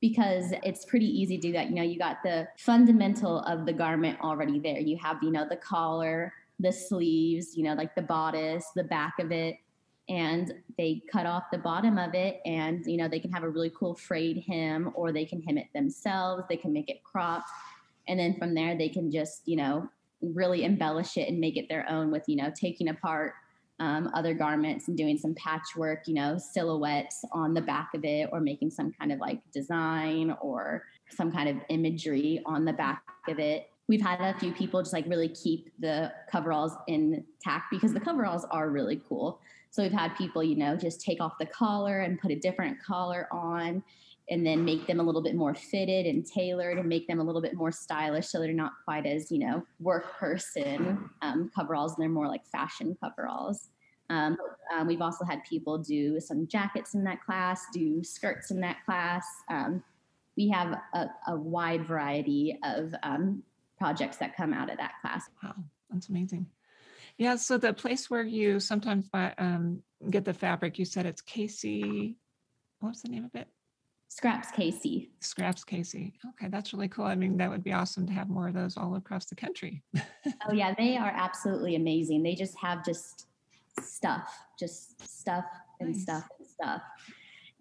because 0.01 0.53
it's 0.63 0.85
pretty 0.85 1.05
easy 1.05 1.37
to 1.37 1.41
do 1.41 1.53
that. 1.53 1.69
You 1.69 1.75
know, 1.75 1.83
you 1.83 1.99
got 1.99 2.23
the 2.23 2.47
fundamental 2.57 3.39
of 3.41 3.65
the 3.65 3.73
garment 3.73 4.19
already 4.21 4.59
there. 4.59 4.79
You 4.79 4.97
have, 4.97 5.17
you 5.21 5.31
know, 5.31 5.47
the 5.47 5.57
collar, 5.57 6.33
the 6.59 6.71
sleeves, 6.71 7.55
you 7.55 7.63
know, 7.63 7.73
like 7.73 7.95
the 7.95 8.01
bodice, 8.01 8.65
the 8.75 8.83
back 8.83 9.13
of 9.19 9.31
it, 9.31 9.57
and 10.09 10.53
they 10.77 11.01
cut 11.11 11.25
off 11.25 11.43
the 11.51 11.57
bottom 11.57 11.97
of 11.97 12.13
it 12.13 12.41
and 12.45 12.85
you 12.85 12.97
know 12.97 13.07
they 13.07 13.19
can 13.19 13.31
have 13.31 13.43
a 13.43 13.49
really 13.49 13.71
cool 13.77 13.95
frayed 13.95 14.43
hem 14.47 14.91
or 14.93 15.11
they 15.11 15.23
can 15.23 15.41
hem 15.43 15.57
it 15.57 15.67
themselves 15.73 16.43
they 16.49 16.57
can 16.57 16.73
make 16.73 16.89
it 16.89 17.03
cropped 17.03 17.49
and 18.07 18.19
then 18.19 18.35
from 18.37 18.53
there 18.53 18.77
they 18.77 18.89
can 18.89 19.11
just 19.11 19.41
you 19.45 19.55
know 19.55 19.87
really 20.21 20.63
embellish 20.63 21.17
it 21.17 21.27
and 21.27 21.39
make 21.39 21.57
it 21.57 21.67
their 21.69 21.89
own 21.89 22.11
with 22.11 22.23
you 22.27 22.35
know 22.35 22.51
taking 22.55 22.89
apart 22.89 23.33
um, 23.79 24.11
other 24.13 24.33
garments 24.33 24.87
and 24.87 24.97
doing 24.97 25.17
some 25.17 25.33
patchwork 25.35 26.07
you 26.07 26.13
know 26.13 26.37
silhouettes 26.37 27.25
on 27.31 27.53
the 27.53 27.61
back 27.61 27.89
of 27.95 28.03
it 28.03 28.29
or 28.31 28.39
making 28.39 28.69
some 28.69 28.91
kind 28.99 29.11
of 29.11 29.19
like 29.19 29.39
design 29.51 30.35
or 30.41 30.83
some 31.09 31.31
kind 31.31 31.49
of 31.49 31.57
imagery 31.69 32.41
on 32.45 32.65
the 32.65 32.73
back 32.73 33.03
of 33.27 33.39
it. 33.39 33.69
We've 33.87 34.01
had 34.01 34.21
a 34.21 34.37
few 34.39 34.53
people 34.53 34.81
just 34.81 34.93
like 34.93 35.05
really 35.07 35.29
keep 35.29 35.69
the 35.79 36.13
coveralls 36.31 36.73
intact 36.87 37.65
because 37.71 37.93
the 37.93 37.99
coveralls 37.99 38.45
are 38.51 38.69
really 38.69 39.01
cool. 39.09 39.41
So 39.69 39.83
we've 39.83 39.91
had 39.91 40.15
people, 40.15 40.43
you 40.43 40.55
know, 40.55 40.75
just 40.75 41.01
take 41.01 41.21
off 41.21 41.33
the 41.39 41.45
collar 41.45 42.01
and 42.01 42.19
put 42.19 42.31
a 42.31 42.35
different 42.35 42.81
collar 42.81 43.27
on 43.31 43.83
and 44.29 44.45
then 44.45 44.63
make 44.63 44.87
them 44.87 44.99
a 44.99 45.03
little 45.03 45.21
bit 45.21 45.35
more 45.35 45.53
fitted 45.53 46.05
and 46.05 46.25
tailored 46.25 46.77
and 46.77 46.87
make 46.87 47.07
them 47.07 47.19
a 47.19 47.23
little 47.23 47.41
bit 47.41 47.55
more 47.55 47.71
stylish 47.71 48.27
so 48.27 48.39
they're 48.39 48.53
not 48.53 48.71
quite 48.85 49.05
as, 49.05 49.31
you 49.31 49.39
know, 49.39 49.63
work 49.79 50.17
person 50.17 51.09
um, 51.21 51.51
coveralls 51.53 51.93
and 51.93 52.01
they're 52.01 52.09
more 52.09 52.27
like 52.27 52.45
fashion 52.45 52.95
coveralls. 53.03 53.69
Um, 54.09 54.37
um, 54.75 54.87
we've 54.87 55.01
also 55.01 55.23
had 55.23 55.41
people 55.45 55.77
do 55.77 56.19
some 56.19 56.45
jackets 56.47 56.93
in 56.93 57.03
that 57.05 57.23
class, 57.23 57.63
do 57.73 58.03
skirts 58.03 58.51
in 58.51 58.59
that 58.61 58.83
class. 58.85 59.25
Um, 59.49 59.83
we 60.35 60.49
have 60.49 60.77
a, 60.93 61.07
a, 61.27 61.35
wide 61.35 61.85
variety 61.85 62.57
of 62.63 62.93
um, 63.03 63.43
projects 63.77 64.17
that 64.17 64.35
come 64.35 64.53
out 64.53 64.69
of 64.69 64.77
that 64.77 64.93
class. 65.01 65.29
Wow, 65.41 65.55
that's 65.89 66.09
amazing. 66.09 66.45
Yeah. 67.17 67.35
So 67.35 67.57
the 67.57 67.73
place 67.73 68.09
where 68.09 68.23
you 68.23 68.59
sometimes 68.59 69.07
buy, 69.07 69.33
um, 69.37 69.81
get 70.09 70.25
the 70.25 70.33
fabric, 70.33 70.77
you 70.77 70.85
said 70.85 71.05
it's 71.05 71.21
KC. 71.21 72.15
What's 72.79 73.01
the 73.01 73.09
name 73.09 73.25
of 73.25 73.35
it? 73.35 73.47
Scraps 74.12 74.51
KC. 74.51 75.08
Scraps 75.22 75.63
KC. 75.63 76.12
Okay, 76.32 76.50
that's 76.50 76.74
really 76.74 76.89
cool. 76.89 77.06
I 77.06 77.15
mean, 77.15 77.38
that 77.38 77.50
would 77.50 77.63
be 77.63 77.72
awesome 77.72 78.06
to 78.08 78.12
have 78.12 78.27
more 78.27 78.50
of 78.50 78.53
those 78.53 78.75
all 78.75 78.96
across 78.96 79.24
the 79.24 79.36
country. 79.36 79.82
oh 79.96 80.51
yeah, 80.51 80.75
they 80.77 80.98
are 80.98 81.13
absolutely 81.15 81.77
amazing. 81.77 82.22
They 82.22 82.36
just 82.36 82.58
have 82.60 82.84
just 82.84 83.27
stuff, 83.80 84.38
just 84.60 85.01
stuff 85.08 85.46
and 85.80 85.94
nice. 85.94 86.01
stuff 86.01 86.27
and 86.38 86.46
stuff. 86.46 86.82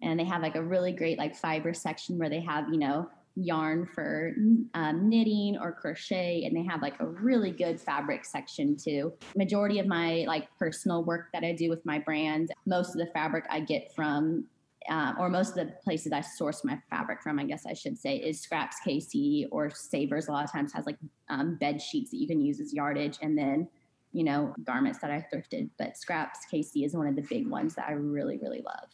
And 0.03 0.19
they 0.19 0.25
have 0.25 0.43
like 0.43 0.57
a 0.57 0.63
really 0.63 0.91
great 0.91 1.19
like 1.19 1.37
fiber 1.37 1.73
section 1.73 2.19
where 2.19 2.29
they 2.29 2.41
have, 2.41 2.69
you 2.69 2.81
know, 2.81 3.09
yarn 3.37 3.87
for 3.87 4.35
um, 4.75 5.09
knitting 5.09 5.57
or 5.57 5.71
crochet 5.71 6.43
and 6.45 6.57
they 6.57 6.65
have 6.65 6.83
like 6.83 6.99
a 6.99 7.07
really 7.07 7.53
good 7.53 7.81
fabric 7.81 8.25
section 8.25 8.77
too 8.77 9.13
majority 9.37 9.79
of 9.79 9.87
my 9.87 10.25
like 10.27 10.49
personal 10.59 11.05
work 11.05 11.29
that 11.33 11.45
i 11.45 11.53
do 11.53 11.71
with 11.71 11.83
my 11.87 11.97
brand 12.01 12.51
most 12.67 12.91
of 12.91 12.97
the 12.97 13.07
fabric 13.15 13.45
i 13.49 13.61
get 13.61 13.95
from 13.95 14.45
uh, 14.91 15.15
or 15.19 15.29
most 15.29 15.51
of 15.51 15.67
the 15.67 15.73
places 15.83 16.13
i 16.13 16.21
source 16.21 16.65
my 16.65 16.79
fabric 16.91 17.23
from 17.23 17.39
i 17.39 17.45
guess 17.45 17.65
i 17.67 17.73
should 17.73 17.99
say 17.99 18.17
is 18.17 18.41
scraps 18.41 18.77
kc 18.87 19.47
or 19.51 19.71
savers 19.71 20.29
a 20.29 20.33
lot 20.33 20.45
of 20.45 20.53
times 20.53 20.73
has 20.73 20.87
like 20.87 20.99
um, 21.29 21.57
bed 21.57 21.81
sheets 21.81 22.11
that 22.11 22.19
you 22.19 22.27
can 22.27 22.41
use 22.41 22.61
as 22.61 22.75
yardage 22.75 23.19
and 23.23 23.39
then 23.39 23.69
you 24.13 24.25
know 24.25 24.55
garments 24.65 24.99
that 24.99 25.11
i 25.11 25.25
thrifted 25.33 25.71
but 25.79 25.97
scraps 25.97 26.41
kc 26.53 26.85
is 26.85 26.95
one 26.95 27.07
of 27.07 27.17
the 27.17 27.23
big 27.23 27.49
ones 27.49 27.75
that 27.75 27.87
i 27.89 27.93
really 27.93 28.39
really 28.39 28.63
love 28.65 28.89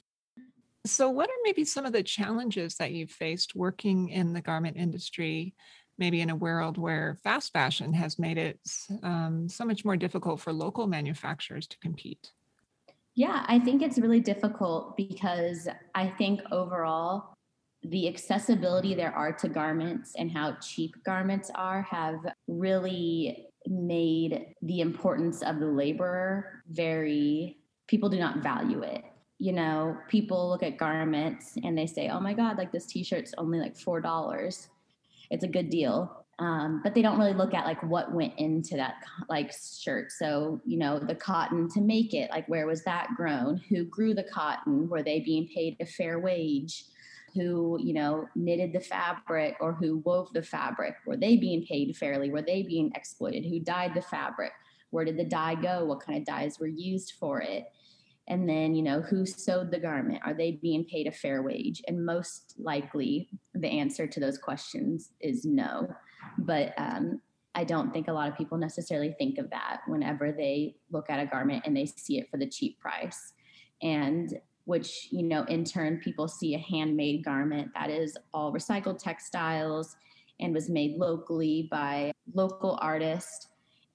so, 0.87 1.11
what 1.11 1.29
are 1.29 1.43
maybe 1.43 1.65
some 1.65 1.85
of 1.85 1.93
the 1.93 2.03
challenges 2.03 2.77
that 2.77 2.93
you've 2.93 3.11
faced 3.11 3.55
working 3.55 4.09
in 4.11 4.33
the 4.33 4.41
garment 4.41 4.77
industry, 4.77 5.55
maybe 5.99 6.21
in 6.21 6.31
a 6.31 6.37
world 6.37 6.79
where 6.79 7.19
fast 7.25 7.53
fashion 7.53 7.93
has 7.93 8.19
made 8.19 8.39
it 8.39 8.61
um, 9.03 9.49
so 9.49 9.65
much 9.65 9.85
more 9.85 9.97
difficult 9.97 10.41
for 10.41 10.53
local 10.53 10.87
manufacturers 10.87 11.67
to 11.69 11.79
compete? 11.79 12.31
Yeah, 13.17 13.45
I 13.49 13.59
think 13.59 13.83
it's 13.83 13.99
really 13.99 14.21
difficult 14.21 14.97
because 14.97 15.69
I 15.95 16.09
think 16.19 16.41
overall, 16.53 17.35
the 17.83 18.09
accessibility 18.09 18.95
there 18.95 19.13
are 19.13 19.33
to 19.33 19.49
garments 19.49 20.15
and 20.17 20.31
how 20.31 20.57
cheap 20.61 20.95
garments 21.05 21.51
are 21.55 21.83
have 21.83 22.19
really 22.47 23.47
made 23.67 24.55
the 24.63 24.81
importance 24.81 25.43
of 25.43 25.61
the 25.61 25.67
laborer 25.67 26.63
very, 26.69 27.59
people 27.89 28.09
do 28.09 28.19
not 28.19 28.39
value 28.43 28.83
it 28.83 29.03
you 29.39 29.53
know, 29.53 29.97
people 30.09 30.49
look 30.49 30.63
at 30.63 30.79
garments 30.79 31.57
and 31.63 31.77
they 31.77 31.87
say, 31.87 32.09
oh 32.09 32.21
my 32.21 32.33
God, 32.33 32.57
like 32.57 32.73
this 32.73 32.87
t 32.87 33.05
shirt's 33.05 33.35
only 33.37 33.59
like 33.59 33.77
$4. 33.77 34.69
It's 35.31 35.45
a 35.45 35.49
good 35.49 35.69
deal. 35.69 36.26
Um, 36.39 36.83
but 36.85 36.95
they 36.95 37.01
don't 37.01 37.19
really 37.19 37.33
look 37.33 37.55
at 37.55 37.65
like 37.65 37.83
what 37.83 38.13
went 38.13 38.35
into 38.37 38.77
that 38.77 38.97
like 39.29 39.53
shirt. 39.53 40.13
So, 40.13 40.61
you 40.67 40.79
know, 40.79 40.99
the 40.99 41.15
cotton 41.15 41.69
to 41.71 41.81
make 41.81 42.13
it, 42.13 42.31
like 42.31 42.47
where 42.47 42.67
was 42.67 42.85
that 42.85 43.09
grown? 43.17 43.57
Who 43.71 43.85
grew 43.85 44.13
the 44.13 44.25
cotton? 44.25 44.89
Were 44.89 45.03
they 45.03 45.21
being 45.21 45.49
paid 45.49 45.79
a 45.81 45.87
fair 45.87 46.19
wage? 46.19 46.85
Who, 47.35 47.79
you 47.83 47.95
know, 47.95 48.29
knitted 48.35 48.75
the 48.75 48.81
fabric 48.81 49.57
or 49.61 49.73
who 49.73 49.99
wove 49.99 50.33
the 50.35 50.43
fabric? 50.43 50.97
Were 51.07 51.17
they 51.17 51.37
being 51.37 51.65
paid 51.65 51.97
fairly? 51.97 52.31
Were 52.31 52.43
they 52.43 52.63
being 52.63 52.93
exploited? 52.95 53.45
Who 53.47 53.59
dyed 53.61 53.95
the 53.95 54.03
fabric? 54.03 54.53
Where 54.91 55.05
did 55.07 55.17
the 55.17 55.25
dye 55.25 55.55
go? 55.55 55.87
What 55.87 56.01
kind 56.01 56.19
of 56.19 56.27
dyes 56.27 56.59
were 56.59 56.67
used 56.67 57.15
for 57.19 57.41
it? 57.41 57.67
and 58.29 58.49
then 58.49 58.75
you 58.75 58.83
know 58.83 59.01
who 59.01 59.25
sewed 59.25 59.71
the 59.71 59.79
garment 59.79 60.21
are 60.25 60.35
they 60.35 60.53
being 60.53 60.85
paid 60.85 61.07
a 61.07 61.13
fair 61.13 61.43
wage 61.43 61.83
and 61.87 62.05
most 62.05 62.55
likely 62.59 63.29
the 63.55 63.69
answer 63.69 64.07
to 64.07 64.21
those 64.21 64.39
questions 64.39 65.11
is 65.21 65.45
no 65.45 65.89
but 66.39 66.73
um, 66.79 67.21
i 67.55 67.65
don't 67.65 67.93
think 67.93 68.09
a 68.09 68.13
lot 68.13 68.29
of 68.29 68.37
people 68.37 68.59
necessarily 68.59 69.15
think 69.19 69.39
of 69.39 69.51
that 69.51 69.81
whenever 69.87 70.33
they 70.33 70.75
look 70.91 71.11
at 71.11 71.21
a 71.21 71.27
garment 71.27 71.63
and 71.67 71.77
they 71.77 71.87
see 71.87 72.19
it 72.19 72.31
for 72.31 72.37
the 72.37 72.47
cheap 72.47 72.79
price 72.81 73.33
and 73.83 74.39
which 74.65 75.09
you 75.11 75.23
know 75.23 75.45
in 75.45 75.65
turn 75.65 75.99
people 75.99 76.27
see 76.27 76.55
a 76.55 76.59
handmade 76.59 77.25
garment 77.25 77.71
that 77.75 77.91
is 77.91 78.17
all 78.35 78.53
recycled 78.53 78.99
textiles 78.99 79.97
and 80.41 80.53
was 80.53 80.69
made 80.69 80.97
locally 80.97 81.69
by 81.71 82.13
local 82.35 82.79
artists 82.81 83.49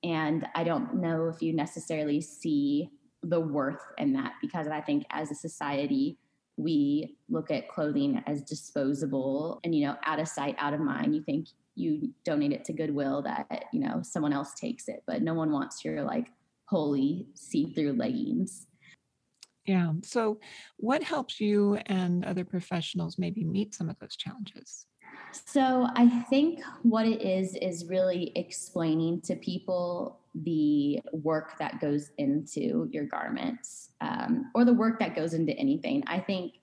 and 0.04 0.46
i 0.56 0.64
don't 0.64 0.96
know 0.96 1.28
if 1.28 1.42
you 1.42 1.54
necessarily 1.54 2.22
see 2.22 2.90
the 3.24 3.40
worth 3.40 3.82
in 3.98 4.14
that 4.14 4.34
because 4.42 4.68
I 4.68 4.82
think 4.82 5.06
as 5.12 5.32
a 5.32 5.36
society, 5.36 6.18
we 6.58 7.18
look 7.30 7.52
at 7.52 7.70
clothing 7.70 8.22
as 8.26 8.42
disposable 8.42 9.60
and, 9.64 9.74
you 9.74 9.86
know, 9.86 9.96
out 10.06 10.20
of 10.20 10.28
sight, 10.28 10.56
out 10.58 10.74
of 10.74 10.80
mind. 10.80 11.16
You 11.16 11.24
think 11.24 11.48
you 11.76 12.14
donate 12.26 12.52
it 12.52 12.66
to 12.66 12.74
Goodwill 12.74 13.22
that, 13.24 13.66
you 13.72 13.80
know, 13.80 14.02
someone 14.04 14.34
else 14.34 14.54
takes 14.54 14.88
it, 14.88 15.04
but 15.08 15.22
no 15.22 15.34
one 15.34 15.52
wants 15.52 15.84
your 15.86 16.04
like 16.04 16.28
holey 16.72 17.26
see 17.36 17.74
through 17.74 17.94
leggings. 17.94 18.68
Yeah. 19.66 19.94
So, 20.04 20.40
what 20.78 21.04
helps 21.04 21.40
you 21.40 21.76
and 21.86 22.26
other 22.26 22.44
professionals 22.44 23.20
maybe 23.20 23.44
meet 23.44 23.76
some 23.76 23.90
of 23.90 24.00
those 24.00 24.16
challenges? 24.16 24.88
So, 25.32 25.88
I 25.96 26.10
think 26.30 26.62
what 26.82 27.06
it 27.06 27.22
is 27.22 27.56
is 27.56 27.86
really 27.86 28.32
explaining 28.36 29.22
to 29.22 29.36
people 29.36 30.20
the 30.34 31.00
work 31.12 31.58
that 31.60 31.80
goes 31.80 32.12
into 32.18 32.90
your 32.92 33.06
garments 33.06 33.90
um, 34.02 34.50
or 34.56 34.66
the 34.66 34.74
work 34.74 35.00
that 35.00 35.16
goes 35.16 35.34
into 35.34 35.54
anything. 35.54 36.04
I 36.08 36.20
think, 36.20 36.54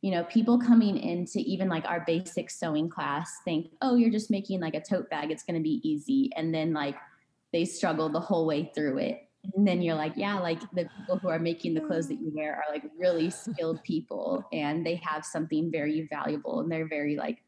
you 0.00 0.12
know, 0.12 0.24
people 0.24 0.58
coming 0.58 0.96
into 0.96 1.40
even 1.40 1.68
like 1.68 1.84
our 1.84 2.04
basic 2.06 2.50
sewing 2.50 2.88
class 2.88 3.32
think, 3.44 3.72
oh, 3.82 3.96
you're 3.96 4.10
just 4.10 4.30
making 4.30 4.60
like 4.60 4.74
a 4.74 4.80
tote 4.80 5.10
bag, 5.10 5.30
it's 5.30 5.42
going 5.42 5.56
to 5.56 5.62
be 5.62 5.80
easy. 5.82 6.30
And 6.36 6.54
then 6.54 6.72
like 6.72 6.96
they 7.52 7.64
struggle 7.64 8.08
the 8.08 8.20
whole 8.20 8.46
way 8.46 8.70
through 8.74 8.98
it. 8.98 9.28
And 9.54 9.66
then 9.66 9.82
you're 9.82 9.96
like, 9.96 10.12
yeah, 10.16 10.38
like 10.38 10.60
the 10.72 10.88
people 10.98 11.18
who 11.18 11.28
are 11.28 11.38
making 11.38 11.74
the 11.74 11.80
clothes 11.80 12.08
that 12.08 12.20
you 12.20 12.30
wear 12.34 12.54
are 12.54 12.72
like 12.72 12.84
really 12.96 13.30
skilled 13.30 13.82
people 13.82 14.44
and 14.52 14.86
they 14.86 14.96
have 14.96 15.24
something 15.24 15.70
very 15.70 16.06
valuable 16.12 16.60
and 16.60 16.70
they're 16.70 16.88
very 16.88 17.16
like 17.16 17.42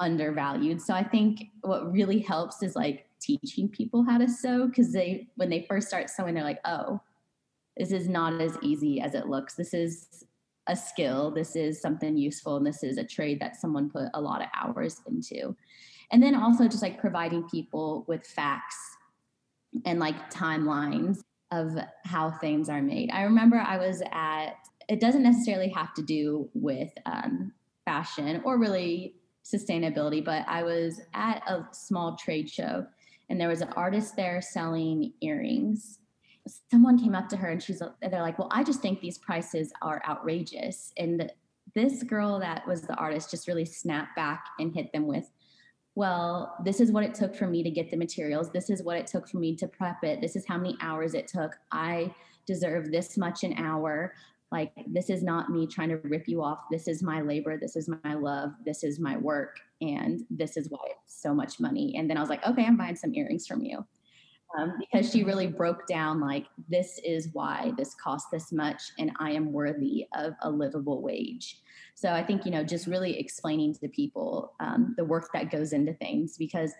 undervalued. 0.00 0.80
So 0.80 0.94
I 0.94 1.04
think 1.04 1.50
what 1.60 1.92
really 1.92 2.20
helps 2.20 2.62
is 2.62 2.74
like 2.74 3.06
teaching 3.24 3.68
people 3.68 4.02
how 4.02 4.18
to 4.18 4.28
sew 4.28 4.66
because 4.66 4.92
they 4.92 5.28
when 5.36 5.48
they 5.48 5.64
first 5.68 5.88
start 5.88 6.10
sewing 6.10 6.34
they're 6.34 6.44
like 6.44 6.60
oh 6.66 7.00
this 7.76 7.90
is 7.90 8.06
not 8.06 8.38
as 8.40 8.56
easy 8.60 9.00
as 9.00 9.14
it 9.14 9.28
looks 9.28 9.54
this 9.54 9.72
is 9.72 10.24
a 10.66 10.76
skill 10.76 11.30
this 11.30 11.56
is 11.56 11.80
something 11.80 12.16
useful 12.16 12.56
and 12.56 12.66
this 12.66 12.82
is 12.82 12.96
a 12.98 13.04
trade 13.04 13.40
that 13.40 13.56
someone 13.56 13.90
put 13.90 14.08
a 14.14 14.20
lot 14.20 14.42
of 14.42 14.48
hours 14.54 15.00
into. 15.06 15.54
And 16.10 16.22
then 16.22 16.34
also 16.34 16.68
just 16.68 16.82
like 16.82 17.00
providing 17.00 17.48
people 17.48 18.04
with 18.06 18.26
facts 18.26 18.76
and 19.84 19.98
like 19.98 20.30
timelines 20.30 21.18
of 21.50 21.76
how 22.04 22.30
things 22.30 22.68
are 22.68 22.82
made. 22.82 23.10
I 23.10 23.22
remember 23.22 23.56
i 23.56 23.76
was 23.76 24.02
at 24.12 24.54
it 24.88 25.00
doesn't 25.00 25.22
necessarily 25.22 25.68
have 25.70 25.94
to 25.94 26.02
do 26.02 26.48
with 26.54 26.90
um, 27.06 27.52
fashion 27.84 28.42
or 28.44 28.58
really 28.58 29.14
sustainability 29.44 30.24
but 30.24 30.44
i 30.48 30.62
was 30.62 31.02
at 31.12 31.42
a 31.46 31.66
small 31.72 32.16
trade 32.16 32.48
show 32.48 32.86
and 33.28 33.38
there 33.38 33.48
was 33.48 33.60
an 33.60 33.68
artist 33.76 34.16
there 34.16 34.40
selling 34.40 35.12
earrings 35.20 35.98
someone 36.70 36.98
came 36.98 37.14
up 37.14 37.28
to 37.28 37.36
her 37.36 37.48
and 37.48 37.62
she's 37.62 37.80
they're 38.02 38.20
like 38.22 38.38
well 38.38 38.48
i 38.50 38.62
just 38.62 38.80
think 38.80 39.00
these 39.00 39.18
prices 39.18 39.72
are 39.80 40.02
outrageous 40.06 40.92
and 40.98 41.30
this 41.74 42.02
girl 42.02 42.38
that 42.38 42.66
was 42.66 42.82
the 42.82 42.94
artist 42.96 43.30
just 43.30 43.48
really 43.48 43.64
snapped 43.64 44.14
back 44.14 44.44
and 44.58 44.74
hit 44.74 44.92
them 44.92 45.06
with 45.06 45.30
well, 45.96 46.56
this 46.64 46.80
is 46.80 46.90
what 46.90 47.04
it 47.04 47.14
took 47.14 47.34
for 47.34 47.46
me 47.46 47.62
to 47.62 47.70
get 47.70 47.90
the 47.90 47.96
materials. 47.96 48.50
This 48.50 48.68
is 48.68 48.82
what 48.82 48.96
it 48.96 49.06
took 49.06 49.28
for 49.28 49.38
me 49.38 49.54
to 49.56 49.68
prep 49.68 50.02
it. 50.02 50.20
This 50.20 50.34
is 50.34 50.44
how 50.46 50.58
many 50.58 50.76
hours 50.80 51.14
it 51.14 51.28
took. 51.28 51.52
I 51.70 52.12
deserve 52.46 52.90
this 52.90 53.16
much 53.16 53.44
an 53.44 53.54
hour. 53.54 54.12
Like, 54.50 54.72
this 54.88 55.08
is 55.08 55.22
not 55.22 55.50
me 55.50 55.66
trying 55.66 55.90
to 55.90 55.98
rip 55.98 56.26
you 56.26 56.42
off. 56.42 56.58
This 56.70 56.88
is 56.88 57.02
my 57.02 57.20
labor. 57.20 57.56
This 57.56 57.76
is 57.76 57.88
my 57.88 58.14
love. 58.14 58.50
This 58.64 58.82
is 58.82 58.98
my 58.98 59.16
work. 59.16 59.58
And 59.80 60.22
this 60.30 60.56
is 60.56 60.68
why 60.68 60.80
it's 60.86 61.20
so 61.22 61.32
much 61.32 61.60
money. 61.60 61.94
And 61.96 62.10
then 62.10 62.16
I 62.16 62.20
was 62.20 62.30
like, 62.30 62.44
okay, 62.46 62.64
I'm 62.64 62.76
buying 62.76 62.96
some 62.96 63.14
earrings 63.14 63.46
from 63.46 63.62
you. 63.62 63.86
Um, 64.56 64.74
because 64.78 65.10
she 65.10 65.24
really 65.24 65.48
broke 65.48 65.86
down, 65.88 66.20
like, 66.20 66.46
this 66.68 67.00
is 67.04 67.30
why 67.32 67.72
this 67.76 67.94
costs 67.94 68.30
this 68.30 68.52
much. 68.52 68.80
And 68.98 69.10
I 69.18 69.32
am 69.32 69.52
worthy 69.52 70.06
of 70.16 70.34
a 70.42 70.50
livable 70.50 71.02
wage. 71.02 71.60
So 71.96 72.10
I 72.12 72.22
think, 72.22 72.44
you 72.44 72.52
know, 72.52 72.62
just 72.62 72.86
really 72.86 73.18
explaining 73.18 73.74
to 73.74 73.88
people 73.88 74.52
um, 74.60 74.94
the 74.96 75.04
work 75.04 75.30
that 75.34 75.50
goes 75.50 75.72
into 75.72 75.92
things 75.94 76.36
because 76.36 76.72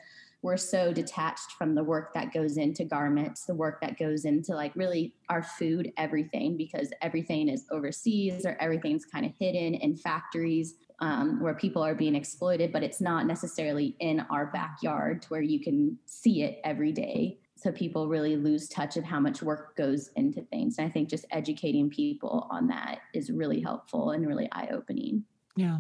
we're 0.43 0.57
so 0.59 0.93
detached 0.93 1.53
from 1.53 1.75
the 1.75 1.83
work 1.83 2.13
that 2.13 2.33
goes 2.33 2.59
into 2.59 2.85
garments, 2.85 3.47
the 3.47 3.55
work 3.55 3.81
that 3.81 3.99
goes 3.99 4.27
into 4.27 4.55
like 4.55 4.77
really 4.77 5.15
our 5.31 5.43
food, 5.43 5.91
everything, 5.97 6.57
because 6.59 6.91
everything 7.01 7.49
is 7.49 7.65
overseas 7.71 8.45
or 8.45 8.55
everything's 8.61 9.07
kind 9.07 9.25
of 9.25 9.33
hidden 9.39 9.73
in 9.73 9.97
factories 9.97 10.75
um, 11.01 11.41
where 11.41 11.55
people 11.55 11.83
are 11.83 11.95
being 11.95 12.15
exploited, 12.15 12.73
but 12.73 12.83
it's 12.83 13.01
not 13.01 13.27
necessarily 13.27 13.97
in 14.01 14.21
our 14.31 14.47
backyard 14.47 15.23
to 15.23 15.29
where 15.29 15.43
you 15.43 15.61
can 15.61 15.99
see 16.05 16.43
it 16.43 16.61
every 16.63 16.93
day. 16.93 17.39
So 17.65 17.73
people 17.73 18.09
really 18.09 18.37
lose 18.37 18.69
touch 18.69 18.99
of 18.99 19.05
how 19.05 19.19
much 19.19 19.43
work 19.43 19.75
goes 19.75 20.11
into 20.17 20.43
things. 20.43 20.77
And 20.77 20.87
I 20.87 20.91
think 20.91 21.09
just 21.09 21.25
educating 21.31 21.89
people 21.89 22.47
on 22.51 22.69
that 22.69 22.99
is 23.15 23.31
really 23.31 23.59
helpful 23.59 24.11
and 24.11 24.27
really 24.27 24.51
eye 24.53 24.69
opening. 24.71 25.25
Yeah. 25.57 25.79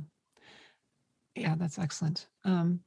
Yeah, 1.34 1.56
that's 1.58 1.78
excellent. 1.78 2.26
Um, 2.42 2.80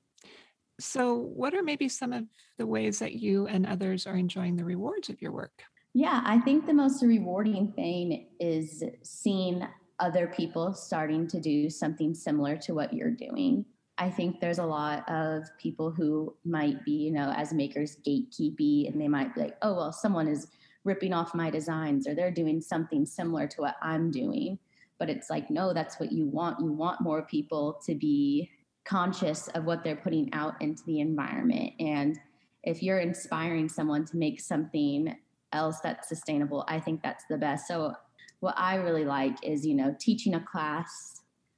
so, 0.79 1.13
what 1.13 1.53
are 1.53 1.61
maybe 1.61 1.87
some 1.87 2.11
of 2.11 2.23
the 2.57 2.65
ways 2.65 2.97
that 2.97 3.13
you 3.13 3.45
and 3.45 3.67
others 3.67 4.07
are 4.07 4.15
enjoying 4.15 4.55
the 4.55 4.65
rewards 4.65 5.09
of 5.09 5.21
your 5.21 5.31
work? 5.31 5.61
Yeah, 5.93 6.23
I 6.25 6.39
think 6.39 6.65
the 6.65 6.73
most 6.73 7.03
rewarding 7.03 7.73
thing 7.73 8.29
is 8.39 8.83
seeing 9.03 9.61
other 9.99 10.25
people 10.25 10.73
starting 10.73 11.27
to 11.27 11.39
do 11.39 11.69
something 11.69 12.15
similar 12.15 12.57
to 12.57 12.73
what 12.73 12.95
you're 12.95 13.11
doing. 13.11 13.63
I 13.97 14.09
think 14.09 14.39
there's 14.39 14.59
a 14.59 14.65
lot 14.65 15.09
of 15.09 15.45
people 15.57 15.91
who 15.91 16.35
might 16.45 16.85
be, 16.85 16.91
you 16.91 17.11
know, 17.11 17.33
as 17.35 17.53
makers 17.53 17.97
gatekeepy 18.05 18.87
and 18.87 19.01
they 19.01 19.07
might 19.07 19.33
be 19.33 19.41
like, 19.41 19.57
oh, 19.61 19.73
well, 19.73 19.91
someone 19.91 20.27
is 20.27 20.47
ripping 20.83 21.13
off 21.13 21.33
my 21.33 21.49
designs 21.49 22.07
or 22.07 22.13
they're 22.13 22.31
doing 22.31 22.61
something 22.61 23.05
similar 23.05 23.47
to 23.47 23.61
what 23.61 23.75
I'm 23.81 24.11
doing. 24.11 24.59
But 24.99 25.09
it's 25.09 25.29
like, 25.29 25.49
no, 25.49 25.73
that's 25.73 25.99
what 25.99 26.11
you 26.11 26.27
want. 26.27 26.59
You 26.59 26.71
want 26.71 27.01
more 27.01 27.23
people 27.23 27.79
to 27.85 27.95
be 27.95 28.49
conscious 28.85 29.47
of 29.49 29.65
what 29.65 29.83
they're 29.83 29.95
putting 29.95 30.31
out 30.33 30.61
into 30.61 30.83
the 30.85 30.99
environment. 30.99 31.73
And 31.79 32.17
if 32.63 32.81
you're 32.81 32.99
inspiring 32.99 33.67
someone 33.67 34.05
to 34.05 34.17
make 34.17 34.39
something 34.39 35.15
else 35.53 35.79
that's 35.81 36.07
sustainable, 36.07 36.65
I 36.67 36.79
think 36.79 37.01
that's 37.01 37.25
the 37.29 37.37
best. 37.37 37.67
So, 37.67 37.93
what 38.39 38.53
I 38.55 38.75
really 38.75 39.05
like 39.05 39.35
is, 39.43 39.65
you 39.65 39.73
know, 39.73 39.95
teaching 39.99 40.35
a 40.35 40.39
class 40.39 41.16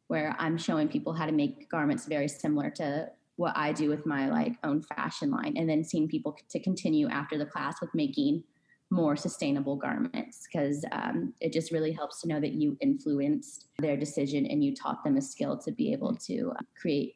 where 0.10 0.36
I'm 0.39 0.58
showing 0.58 0.88
people 0.88 1.13
how 1.13 1.25
to 1.25 1.32
make 1.32 1.70
garments 1.70 2.06
very 2.06 2.28
similar 2.28 2.70
to 2.72 3.10
what 3.38 3.56
I 3.56 3.72
do 3.72 3.89
with 3.89 4.06
my 4.06 4.30
like 4.30 4.56
own 4.63 4.82
fashion 4.82 5.32
line, 5.32 5.56
and 5.56 5.70
then 5.70 5.84
seeing 5.84 6.08
people 6.08 6.38
to 6.50 6.60
continue 6.60 7.08
after 7.08 7.38
the 7.38 7.46
class 7.46 7.80
with 7.80 7.92
making 7.94 8.44
more 8.92 9.16
sustainable 9.16 9.75
garments 9.75 10.48
because 10.51 10.84
um, 10.92 11.34
it 11.39 11.54
just 11.54 11.72
really 11.72 11.92
helps 11.92 12.22
to 12.22 12.28
know 12.28 12.39
that 12.39 12.54
you 12.54 12.75
influenced 12.82 13.68
their 13.78 13.96
decision 13.96 14.48
and 14.48 14.63
you 14.63 14.75
taught 14.75 15.04
them 15.04 15.16
a 15.16 15.22
skill 15.22 15.58
to 15.60 15.72
be 15.72 15.94
able 15.94 16.16
to 16.16 16.51
create 16.80 17.13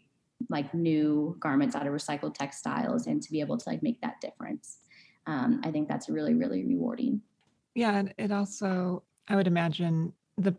like 0.50 0.72
new 0.74 1.36
garments 1.40 1.76
out 1.76 1.88
of 1.88 1.94
recycled 1.94 2.36
textiles 2.36 3.08
and 3.08 3.24
to 3.24 3.32
be 3.32 3.40
able 3.40 3.58
to 3.58 3.68
like 3.68 3.82
make 3.82 4.00
that 4.02 4.22
difference. 4.22 4.78
Um, 5.26 5.62
I 5.64 5.72
think 5.72 5.88
that's 5.88 6.10
really, 6.10 6.36
really 6.36 6.64
rewarding. 6.64 7.22
Yeah. 7.74 7.96
And 7.96 8.14
it 8.20 8.32
also, 8.32 9.02
I 9.28 9.36
would 9.36 9.48
imagine 9.48 10.14
the 10.38 10.56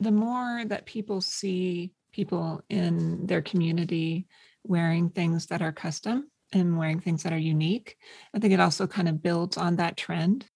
the 0.00 0.12
more 0.12 0.64
that 0.66 0.86
people 0.86 1.20
see 1.20 1.92
people 2.12 2.62
in 2.68 3.26
their 3.26 3.42
community 3.42 4.26
wearing 4.64 5.10
things 5.10 5.46
that 5.46 5.62
are 5.62 5.72
custom 5.72 6.30
and 6.52 6.78
wearing 6.78 7.00
things 7.00 7.22
that 7.22 7.32
are 7.32 7.38
unique, 7.38 7.96
I 8.34 8.38
think 8.38 8.54
it 8.54 8.60
also 8.60 8.86
kind 8.86 9.08
of 9.08 9.22
builds 9.22 9.56
on 9.56 9.76
that 9.76 9.96
trend. 9.96 10.46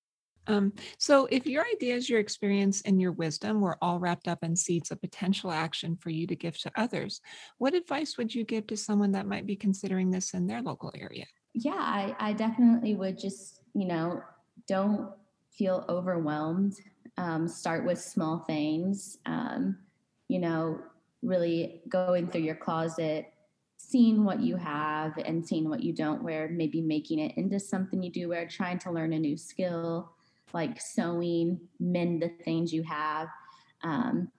Um, 0.49 0.73
so, 0.99 1.29
if 1.31 1.47
your 1.47 1.65
ideas, 1.65 2.11
your 2.11 2.19
experience, 2.19 2.83
and 2.83 3.01
your 3.01 3.13
wisdom 3.13 3.61
were 3.61 3.79
all 3.81 4.01
wrapped 4.01 4.27
up 4.27 4.43
in 4.43 4.57
seeds 4.57 4.91
of 4.91 5.01
potential 5.01 5.53
action 5.53 5.97
for 5.97 6.11
you 6.11 6.27
to 6.27 6.35
give 6.35 6.59
to 6.61 6.73
others, 6.75 7.21
what 7.59 7.75
advice 7.75 8.19
would 8.19 8.35
you 8.35 8.43
give 8.45 8.67
to 8.67 8.77
someone 8.77 9.13
that 9.13 9.27
might 9.27 9.47
be 9.47 9.55
considering 9.55 10.11
this 10.11 10.35
in 10.35 10.49
their 10.49 10.61
local 10.61 10.93
area? 10.97 11.27
Yeah, 11.55 11.77
I, 11.77 12.17
I 12.19 12.33
definitely 12.33 12.97
would 12.97 13.21
just, 13.21 13.61
you 13.75 13.87
know, 13.87 14.21
don't 14.67 15.11
feel 15.53 15.85
overwhelmed. 15.89 16.75
Um, 17.19 17.47
start 17.47 17.85
with 17.85 18.01
small 18.01 18.41
things. 18.41 19.19
Um, 19.27 19.79
you 20.29 20.39
know, 20.39 20.81
really 21.23 21.83
going 21.89 22.29
through 22.29 22.43
your 22.43 22.57
closet, 22.57 23.33
seeing 23.77 24.25
what 24.25 24.41
you 24.41 24.57
have 24.57 25.19
and 25.19 25.47
seeing 25.47 25.69
what 25.69 25.83
you 25.83 25.93
don't 25.93 26.23
wear, 26.23 26.49
maybe 26.49 26.81
making 26.81 27.19
it 27.19 27.37
into 27.37 27.61
something 27.61 28.03
you 28.03 28.11
do 28.11 28.29
wear, 28.29 28.47
trying 28.47 28.79
to 28.81 28.91
learn 28.91 29.13
a 29.13 29.19
new 29.19 29.37
skill 29.37 30.13
like 30.55 30.81
sewing, 30.81 31.61
mend 31.81 32.23
the 32.23 32.29
things 32.45 32.73
you 32.73 32.83
have. 32.83 33.29
Um, 33.83 34.31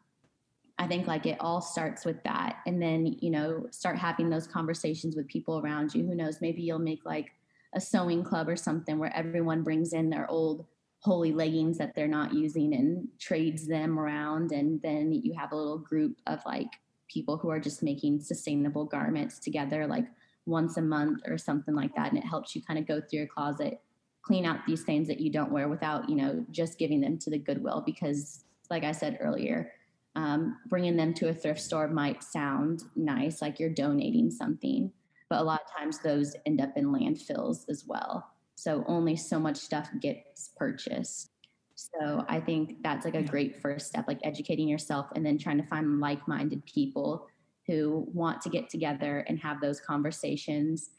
I 0.77 0.87
think 0.87 1.07
like 1.07 1.25
it 1.25 1.37
all 1.39 1.61
starts 1.61 2.05
with 2.05 2.21
that. 2.23 2.57
And 2.65 2.81
then, 2.81 3.17
you 3.19 3.29
know, 3.29 3.67
start 3.71 3.97
having 3.97 4.29
those 4.29 4.47
conversations 4.47 5.15
with 5.15 5.27
people 5.27 5.59
around 5.59 5.93
you. 5.93 6.05
Who 6.05 6.15
knows, 6.15 6.41
maybe 6.41 6.61
you'll 6.61 6.79
make 6.79 7.05
like 7.05 7.31
a 7.73 7.81
sewing 7.81 8.23
club 8.23 8.49
or 8.49 8.55
something 8.55 8.97
where 8.99 9.15
everyone 9.15 9.63
brings 9.63 9.93
in 9.93 10.09
their 10.09 10.29
old 10.29 10.65
holey 11.05 11.33
leggings 11.33 11.77
that 11.77 11.93
they're 11.95 12.07
not 12.07 12.33
using 12.33 12.73
and 12.73 13.07
trades 13.19 13.67
them 13.67 13.99
around. 13.99 14.51
And 14.51 14.81
then 14.81 15.11
you 15.11 15.33
have 15.37 15.51
a 15.51 15.55
little 15.55 15.77
group 15.77 16.17
of 16.27 16.39
like 16.45 16.69
people 17.07 17.37
who 17.37 17.49
are 17.49 17.59
just 17.59 17.83
making 17.83 18.21
sustainable 18.21 18.85
garments 18.85 19.39
together, 19.39 19.85
like 19.85 20.05
once 20.45 20.77
a 20.77 20.81
month 20.81 21.21
or 21.27 21.37
something 21.37 21.75
like 21.75 21.93
that. 21.95 22.09
And 22.09 22.17
it 22.17 22.25
helps 22.25 22.55
you 22.55 22.61
kind 22.61 22.79
of 22.79 22.87
go 22.87 23.01
through 23.01 23.19
your 23.19 23.27
closet 23.27 23.81
clean 24.23 24.45
out 24.45 24.65
these 24.65 24.83
things 24.83 25.07
that 25.07 25.19
you 25.19 25.29
don't 25.29 25.51
wear 25.51 25.67
without 25.67 26.09
you 26.09 26.15
know 26.15 26.43
just 26.49 26.79
giving 26.79 26.99
them 26.99 27.17
to 27.19 27.29
the 27.29 27.37
goodwill 27.37 27.83
because 27.85 28.45
like 28.69 28.83
i 28.83 28.91
said 28.91 29.17
earlier 29.21 29.71
um, 30.15 30.59
bringing 30.67 30.95
them 30.95 31.11
to 31.11 31.29
a 31.29 31.33
thrift 31.33 31.59
store 31.59 31.87
might 31.87 32.23
sound 32.23 32.83
nice 32.95 33.41
like 33.41 33.59
you're 33.59 33.69
donating 33.69 34.29
something 34.31 34.91
but 35.29 35.39
a 35.39 35.43
lot 35.43 35.61
of 35.61 35.75
times 35.75 35.99
those 35.99 36.35
end 36.45 36.61
up 36.61 36.71
in 36.75 36.85
landfills 36.85 37.65
as 37.69 37.85
well 37.87 38.32
so 38.63 38.85
only 38.87 39.15
so 39.17 39.39
much 39.39 39.57
stuff 39.57 39.89
gets 39.99 40.51
purchased. 40.55 41.29
So 41.75 42.23
i 42.29 42.39
think 42.39 42.81
that's 42.81 43.03
like 43.03 43.15
a 43.15 43.21
great 43.23 43.61
first 43.61 43.87
step 43.87 44.05
like 44.07 44.19
educating 44.23 44.69
yourself 44.69 45.07
and 45.15 45.25
then 45.25 45.37
trying 45.37 45.57
to 45.57 45.67
find 45.67 45.99
like-minded 45.99 46.65
people 46.65 47.27
who 47.67 48.07
want 48.13 48.41
to 48.41 48.49
get 48.49 48.69
together 48.69 49.19
and 49.27 49.39
have 49.39 49.61
those 49.61 49.79
conversations. 49.79 50.91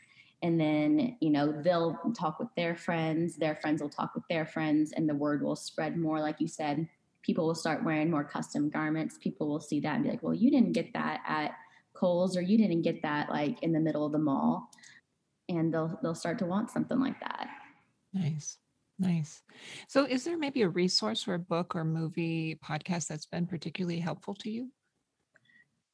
And 0.43 0.61
then 0.61 1.17
you 1.21 1.31
know 1.31 1.63
they'll 1.63 1.99
talk 2.19 2.39
with 2.39 2.49
their 2.55 2.77
friends 2.77 3.37
their 3.37 3.57
friends 3.57 3.81
will 3.81 3.89
talk 3.89 4.15
with 4.15 4.25
their 4.29 4.45
friends 4.45 4.93
and 4.93 5.09
the 5.09 5.15
word 5.15 5.43
will 5.43 5.57
spread 5.57 5.97
more. 5.97 6.21
Like 6.21 6.41
you 6.41 6.49
said 6.49 6.87
people 7.23 7.47
will 7.47 7.55
start 7.55 7.85
wearing 7.85 8.11
more 8.11 8.25
custom 8.25 8.69
garments. 8.69 9.17
People 9.17 9.49
will 9.49 9.61
see 9.61 9.81
that 9.81 9.95
and 9.95 10.05
be 10.05 10.11
like 10.11 10.23
well 10.23 10.35
you 10.35 10.51
didn't 10.51 10.73
get 10.73 10.93
that 10.93 11.23
at 11.27 11.53
Kohl's 11.95 12.37
or 12.37 12.43
you 12.43 12.59
didn't 12.59 12.83
get 12.83 13.01
that 13.03 13.31
like 13.31 13.63
in 13.63 13.73
the 13.73 13.81
middle 13.81 14.05
of 14.05 14.13
the 14.13 14.19
mall 14.19 14.71
and 15.59 15.73
they'll 15.73 15.99
they'll 16.03 16.15
start 16.15 16.39
to 16.41 16.47
want 16.47 16.71
something 16.71 17.01
like 17.01 17.19
that. 17.21 17.49
Nice 18.13 18.59
nice. 18.99 19.43
So 19.89 20.05
is 20.05 20.25
there 20.25 20.39
maybe 20.39 20.63
a 20.63 20.69
resource 20.69 21.27
or 21.27 21.35
a 21.35 21.39
book 21.39 21.75
or 21.75 21.85
movie 21.85 22.59
podcast 22.65 23.09
that's 23.09 23.27
been 23.27 23.47
particularly 23.47 23.99
helpful 23.99 24.35
to 24.37 24.51
you? 24.51 24.71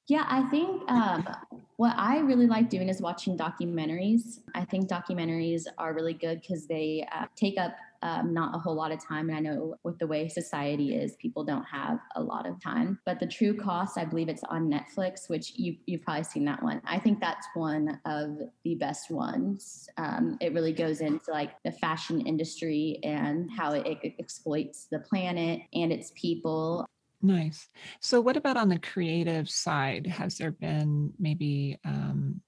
Yeah, 0.08 0.26
I 0.28 0.48
think 0.50 0.90
um, 0.90 1.28
what 1.76 1.94
I 1.96 2.18
really 2.18 2.46
like 2.46 2.68
doing 2.68 2.88
is 2.88 3.00
watching 3.00 3.38
documentaries. 3.38 4.40
I 4.54 4.64
think 4.64 4.88
documentaries 4.88 5.66
are 5.78 5.94
really 5.94 6.14
good 6.14 6.40
because 6.40 6.66
they 6.66 7.06
uh, 7.12 7.26
take 7.36 7.58
up 7.58 7.76
um, 8.02 8.32
not 8.32 8.54
a 8.54 8.58
whole 8.58 8.74
lot 8.74 8.92
of 8.92 9.04
time. 9.04 9.28
And 9.28 9.36
I 9.36 9.40
know 9.40 9.76
with 9.84 9.98
the 9.98 10.06
way 10.06 10.28
society 10.28 10.94
is, 10.94 11.16
people 11.16 11.44
don't 11.44 11.64
have 11.64 11.98
a 12.16 12.22
lot 12.22 12.46
of 12.46 12.60
time. 12.62 12.98
But 13.04 13.20
the 13.20 13.26
true 13.26 13.54
cost, 13.54 13.98
I 13.98 14.04
believe 14.04 14.28
it's 14.28 14.44
on 14.44 14.70
Netflix, 14.70 15.28
which 15.28 15.52
you, 15.56 15.76
you've 15.86 16.02
probably 16.02 16.24
seen 16.24 16.44
that 16.46 16.62
one. 16.62 16.80
I 16.84 16.98
think 16.98 17.20
that's 17.20 17.46
one 17.54 18.00
of 18.06 18.38
the 18.64 18.74
best 18.76 19.10
ones. 19.10 19.88
Um, 19.96 20.38
it 20.40 20.54
really 20.54 20.72
goes 20.72 21.00
into 21.00 21.30
like 21.30 21.50
the 21.64 21.72
fashion 21.72 22.20
industry 22.20 22.98
and 23.02 23.50
how 23.50 23.72
it, 23.72 23.98
it 24.02 24.14
exploits 24.18 24.86
the 24.90 25.00
planet 25.00 25.60
and 25.74 25.92
its 25.92 26.12
people. 26.14 26.86
Nice. 27.22 27.68
So, 28.00 28.20
what 28.22 28.38
about 28.38 28.56
on 28.56 28.70
the 28.70 28.78
creative 28.78 29.50
side? 29.50 30.06
Has 30.06 30.38
there 30.38 30.52
been 30.52 31.12
maybe 31.18 31.78
um, 31.84 32.40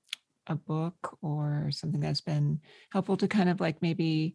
a 0.46 0.54
book 0.54 1.18
or 1.20 1.68
something 1.70 2.00
that's 2.00 2.20
been 2.22 2.60
helpful 2.90 3.16
to 3.18 3.28
kind 3.28 3.48
of 3.48 3.60
like 3.60 3.82
maybe 3.82 4.34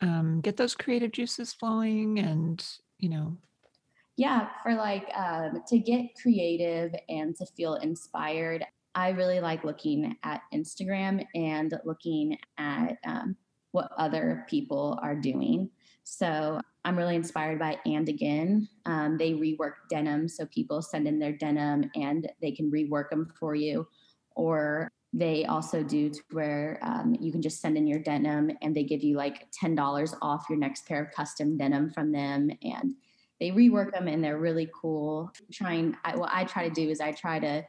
um, 0.00 0.40
get 0.40 0.56
those 0.56 0.74
creative 0.74 1.12
juices 1.12 1.52
flowing 1.52 2.18
and, 2.18 2.64
you 2.98 3.08
know? 3.08 3.36
Yeah, 4.16 4.48
for 4.62 4.74
like 4.74 5.10
um, 5.14 5.62
to 5.68 5.78
get 5.78 6.14
creative 6.20 6.94
and 7.08 7.36
to 7.36 7.46
feel 7.46 7.74
inspired. 7.74 8.64
I 8.94 9.10
really 9.10 9.40
like 9.40 9.62
looking 9.62 10.16
at 10.22 10.40
Instagram 10.54 11.26
and 11.34 11.78
looking 11.84 12.38
at 12.56 12.96
um, 13.06 13.36
what 13.72 13.90
other 13.98 14.46
people 14.48 14.98
are 15.02 15.14
doing. 15.14 15.68
So 16.04 16.60
I'm 16.86 16.96
really 16.96 17.16
inspired 17.16 17.58
by 17.58 17.78
And 17.84 18.08
Again. 18.08 18.68
Um, 18.86 19.18
they 19.18 19.32
rework 19.32 19.74
denim, 19.90 20.28
so 20.28 20.46
people 20.46 20.80
send 20.80 21.06
in 21.06 21.18
their 21.18 21.32
denim 21.32 21.90
and 21.94 22.30
they 22.40 22.52
can 22.52 22.70
rework 22.70 23.10
them 23.10 23.30
for 23.38 23.54
you. 23.54 23.86
Or 24.34 24.90
they 25.18 25.46
also 25.46 25.82
do 25.82 26.10
to 26.10 26.20
where 26.32 26.78
um, 26.82 27.16
you 27.18 27.32
can 27.32 27.40
just 27.40 27.60
send 27.60 27.78
in 27.78 27.86
your 27.86 28.00
denim 28.00 28.50
and 28.60 28.76
they 28.76 28.82
give 28.82 29.02
you 29.02 29.16
like 29.16 29.50
$10 29.50 30.14
off 30.20 30.44
your 30.50 30.58
next 30.58 30.86
pair 30.86 31.02
of 31.02 31.10
custom 31.10 31.56
denim 31.56 31.90
from 31.90 32.12
them. 32.12 32.50
And 32.62 32.94
they 33.40 33.50
rework 33.50 33.92
them 33.92 34.08
and 34.08 34.22
they're 34.22 34.38
really 34.38 34.68
cool. 34.78 35.32
Trying, 35.50 35.96
I, 36.04 36.16
what 36.16 36.30
I 36.32 36.44
try 36.44 36.68
to 36.68 36.74
do 36.74 36.90
is 36.90 37.00
I 37.00 37.12
try 37.12 37.38
to 37.38 37.64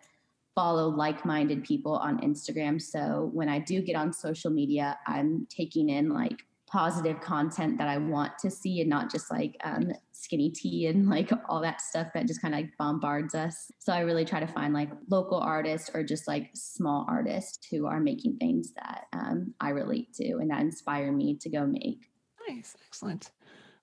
follow 0.56 0.90
like-minded 0.90 1.64
people 1.64 1.94
on 1.94 2.20
Instagram. 2.20 2.82
So 2.82 3.30
when 3.32 3.48
I 3.48 3.60
do 3.60 3.82
get 3.82 3.96
on 3.96 4.12
social 4.12 4.52
media, 4.52 5.00
I'm 5.08 5.48
taking 5.50 5.88
in 5.88 6.10
like 6.10 6.44
positive 6.68 7.22
content 7.22 7.78
that 7.78 7.88
I 7.88 7.98
want 7.98 8.38
to 8.40 8.52
see 8.52 8.82
and 8.82 8.90
not 8.90 9.10
just 9.10 9.32
like 9.32 9.56
um, 9.64 9.94
skinny 10.12 10.50
tea 10.50 10.88
and 10.88 11.10
like 11.10 11.32
all 11.48 11.62
that 11.62 11.82
stuff 11.82 12.08
that 12.14 12.28
just 12.28 12.42
kind 12.42 12.54
of 12.54 12.60
like 12.62 12.78
bombards 12.78 13.34
us. 13.34 13.72
So 13.80 13.94
I 13.94 14.02
really 14.02 14.26
try 14.26 14.42
to 14.42 14.48
find 14.48 14.74
like 14.74 14.90
local 15.10 15.40
artists 15.40 15.90
or 15.94 16.04
just 16.04 16.28
like 16.28 16.50
small 16.54 17.06
artists 17.10 17.66
who 17.72 17.86
are 17.86 18.02
making 18.02 18.38
things 18.38 18.74
that 18.74 19.06
um, 19.14 19.54
I 19.62 19.70
relate 19.70 20.14
to 20.16 20.38
and 20.38 20.52
that 20.52 20.62
inspire 20.62 21.12
me 21.12 21.38
to 21.38 21.50
go 21.50 21.66
make. 21.66 22.10
Nice, 22.48 22.76
excellent. 22.86 23.32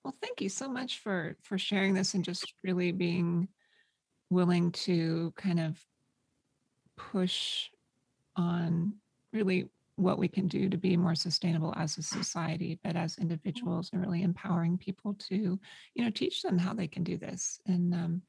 Well, 0.04 0.14
thank 0.20 0.42
you 0.42 0.50
so 0.50 0.68
much 0.68 0.98
for 0.98 1.36
for 1.42 1.56
sharing 1.56 1.94
this 1.94 2.12
and 2.12 2.22
just 2.22 2.52
really 2.62 2.92
being 2.92 3.48
willing 4.28 4.72
to 4.72 5.32
kind 5.36 5.60
of 5.60 5.82
push 6.96 7.70
on 8.36 8.94
really 9.32 9.68
what 9.96 10.18
we 10.18 10.28
can 10.28 10.48
do 10.48 10.68
to 10.68 10.76
be 10.76 10.96
more 10.96 11.14
sustainable 11.14 11.72
as 11.76 11.96
a 11.98 12.02
society 12.02 12.78
but 12.82 12.96
as 12.96 13.16
individuals 13.18 13.90
and 13.92 14.02
really 14.02 14.22
empowering 14.22 14.76
people 14.76 15.14
to 15.14 15.58
you 15.94 16.04
know 16.04 16.10
teach 16.10 16.42
them 16.42 16.58
how 16.58 16.74
they 16.74 16.88
can 16.88 17.04
do 17.04 17.16
this. 17.16 17.60
And 17.66 17.94
um, 17.94 18.22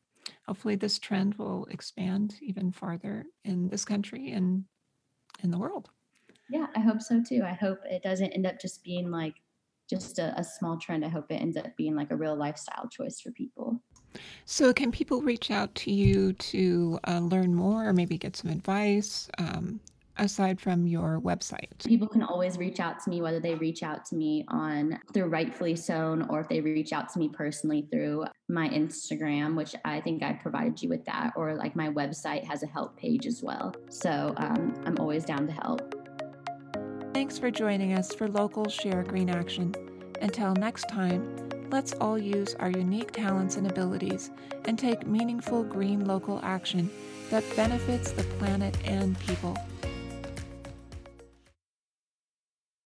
hopefully 0.48 0.76
this 0.76 1.00
trend 1.00 1.36
will 1.36 1.66
expand 1.72 2.36
even 2.42 2.72
farther 2.72 3.26
in 3.44 3.68
this 3.70 3.86
country 3.86 4.32
and 4.32 4.64
in 5.44 5.52
the 5.52 5.58
world. 5.58 5.90
Yeah 6.50 6.68
i 6.76 6.80
hope 6.80 7.02
so 7.02 7.22
too. 7.22 7.42
I 7.44 7.54
hope 7.54 7.80
it 7.86 8.04
doesn't 8.04 8.32
end 8.34 8.46
up 8.46 8.60
just 8.60 8.84
being 8.84 9.10
like 9.10 9.36
just 9.90 10.20
a, 10.20 10.34
a 10.40 10.44
small 10.44 10.78
trend. 10.78 11.06
I 11.06 11.10
hope 11.10 11.32
it 11.32 11.36
ends 11.36 11.58
up 11.58 11.76
being 11.78 11.96
like 11.96 12.12
a 12.12 12.16
real 12.16 12.36
lifestyle 12.36 12.88
choice 12.90 13.20
for 13.20 13.32
people. 13.32 13.82
So, 14.46 14.74
can 14.74 14.92
people 14.92 15.22
reach 15.22 15.52
out 15.52 15.74
to 15.76 15.92
you 15.92 16.34
to 16.34 17.00
uh, 17.08 17.20
learn 17.20 17.54
more 17.54 17.88
or 17.88 17.94
maybe 17.94 18.18
get 18.18 18.36
some 18.36 18.50
advice 18.50 19.30
um, 19.38 19.80
aside 20.18 20.60
from 20.60 20.88
your 20.88 21.20
website? 21.22 21.86
People 21.86 22.08
can 22.08 22.24
always 22.24 22.58
reach 22.58 22.80
out 22.80 23.00
to 23.04 23.10
me, 23.10 23.22
whether 23.22 23.40
they 23.40 23.56
reach 23.56 23.84
out 23.84 24.06
to 24.06 24.16
me 24.16 24.46
on 24.50 25.00
through 25.14 25.26
Rightfully 25.26 25.76
Sewn 25.76 26.24
or 26.30 26.42
if 26.42 26.50
they 26.50 26.62
reach 26.62 26.94
out 26.94 27.12
to 27.14 27.20
me 27.20 27.30
personally 27.30 27.88
through 27.92 28.26
my 28.48 28.70
Instagram, 28.70 29.56
which 29.56 29.76
I 29.84 30.02
think 30.02 30.24
I 30.24 30.34
provided 30.34 30.82
you 30.82 30.90
with 30.90 31.06
that, 31.06 31.34
or 31.36 31.56
like 31.56 31.76
my 31.76 31.90
website 31.90 32.44
has 32.46 32.64
a 32.64 32.68
help 32.68 32.98
page 32.98 33.26
as 33.26 33.42
well. 33.42 33.74
So, 33.90 34.34
um, 34.38 34.74
I'm 34.86 34.98
always 35.00 35.26
down 35.26 35.48
to 35.48 35.54
help. 35.54 35.94
Thanks 37.14 37.38
for 37.38 37.50
joining 37.50 37.94
us 37.94 38.14
for 38.14 38.28
Local 38.28 38.68
Share 38.68 39.04
Green 39.04 39.30
Action. 39.30 39.74
Until 40.22 40.54
next 40.54 40.90
time, 40.90 41.46
Let's 41.72 41.94
all 41.94 42.18
use 42.18 42.56
our 42.60 42.70
unique 42.70 43.12
talents 43.12 43.58
and 43.58 43.70
abilities 43.70 44.32
and 44.66 44.78
take 44.78 45.08
meaningful 45.08 45.64
green 45.64 46.06
local 46.06 46.40
action 46.44 46.90
that 47.30 47.44
benefits 47.56 48.12
the 48.12 48.24
planet 48.40 48.78
and 48.86 49.20
people. 49.20 49.58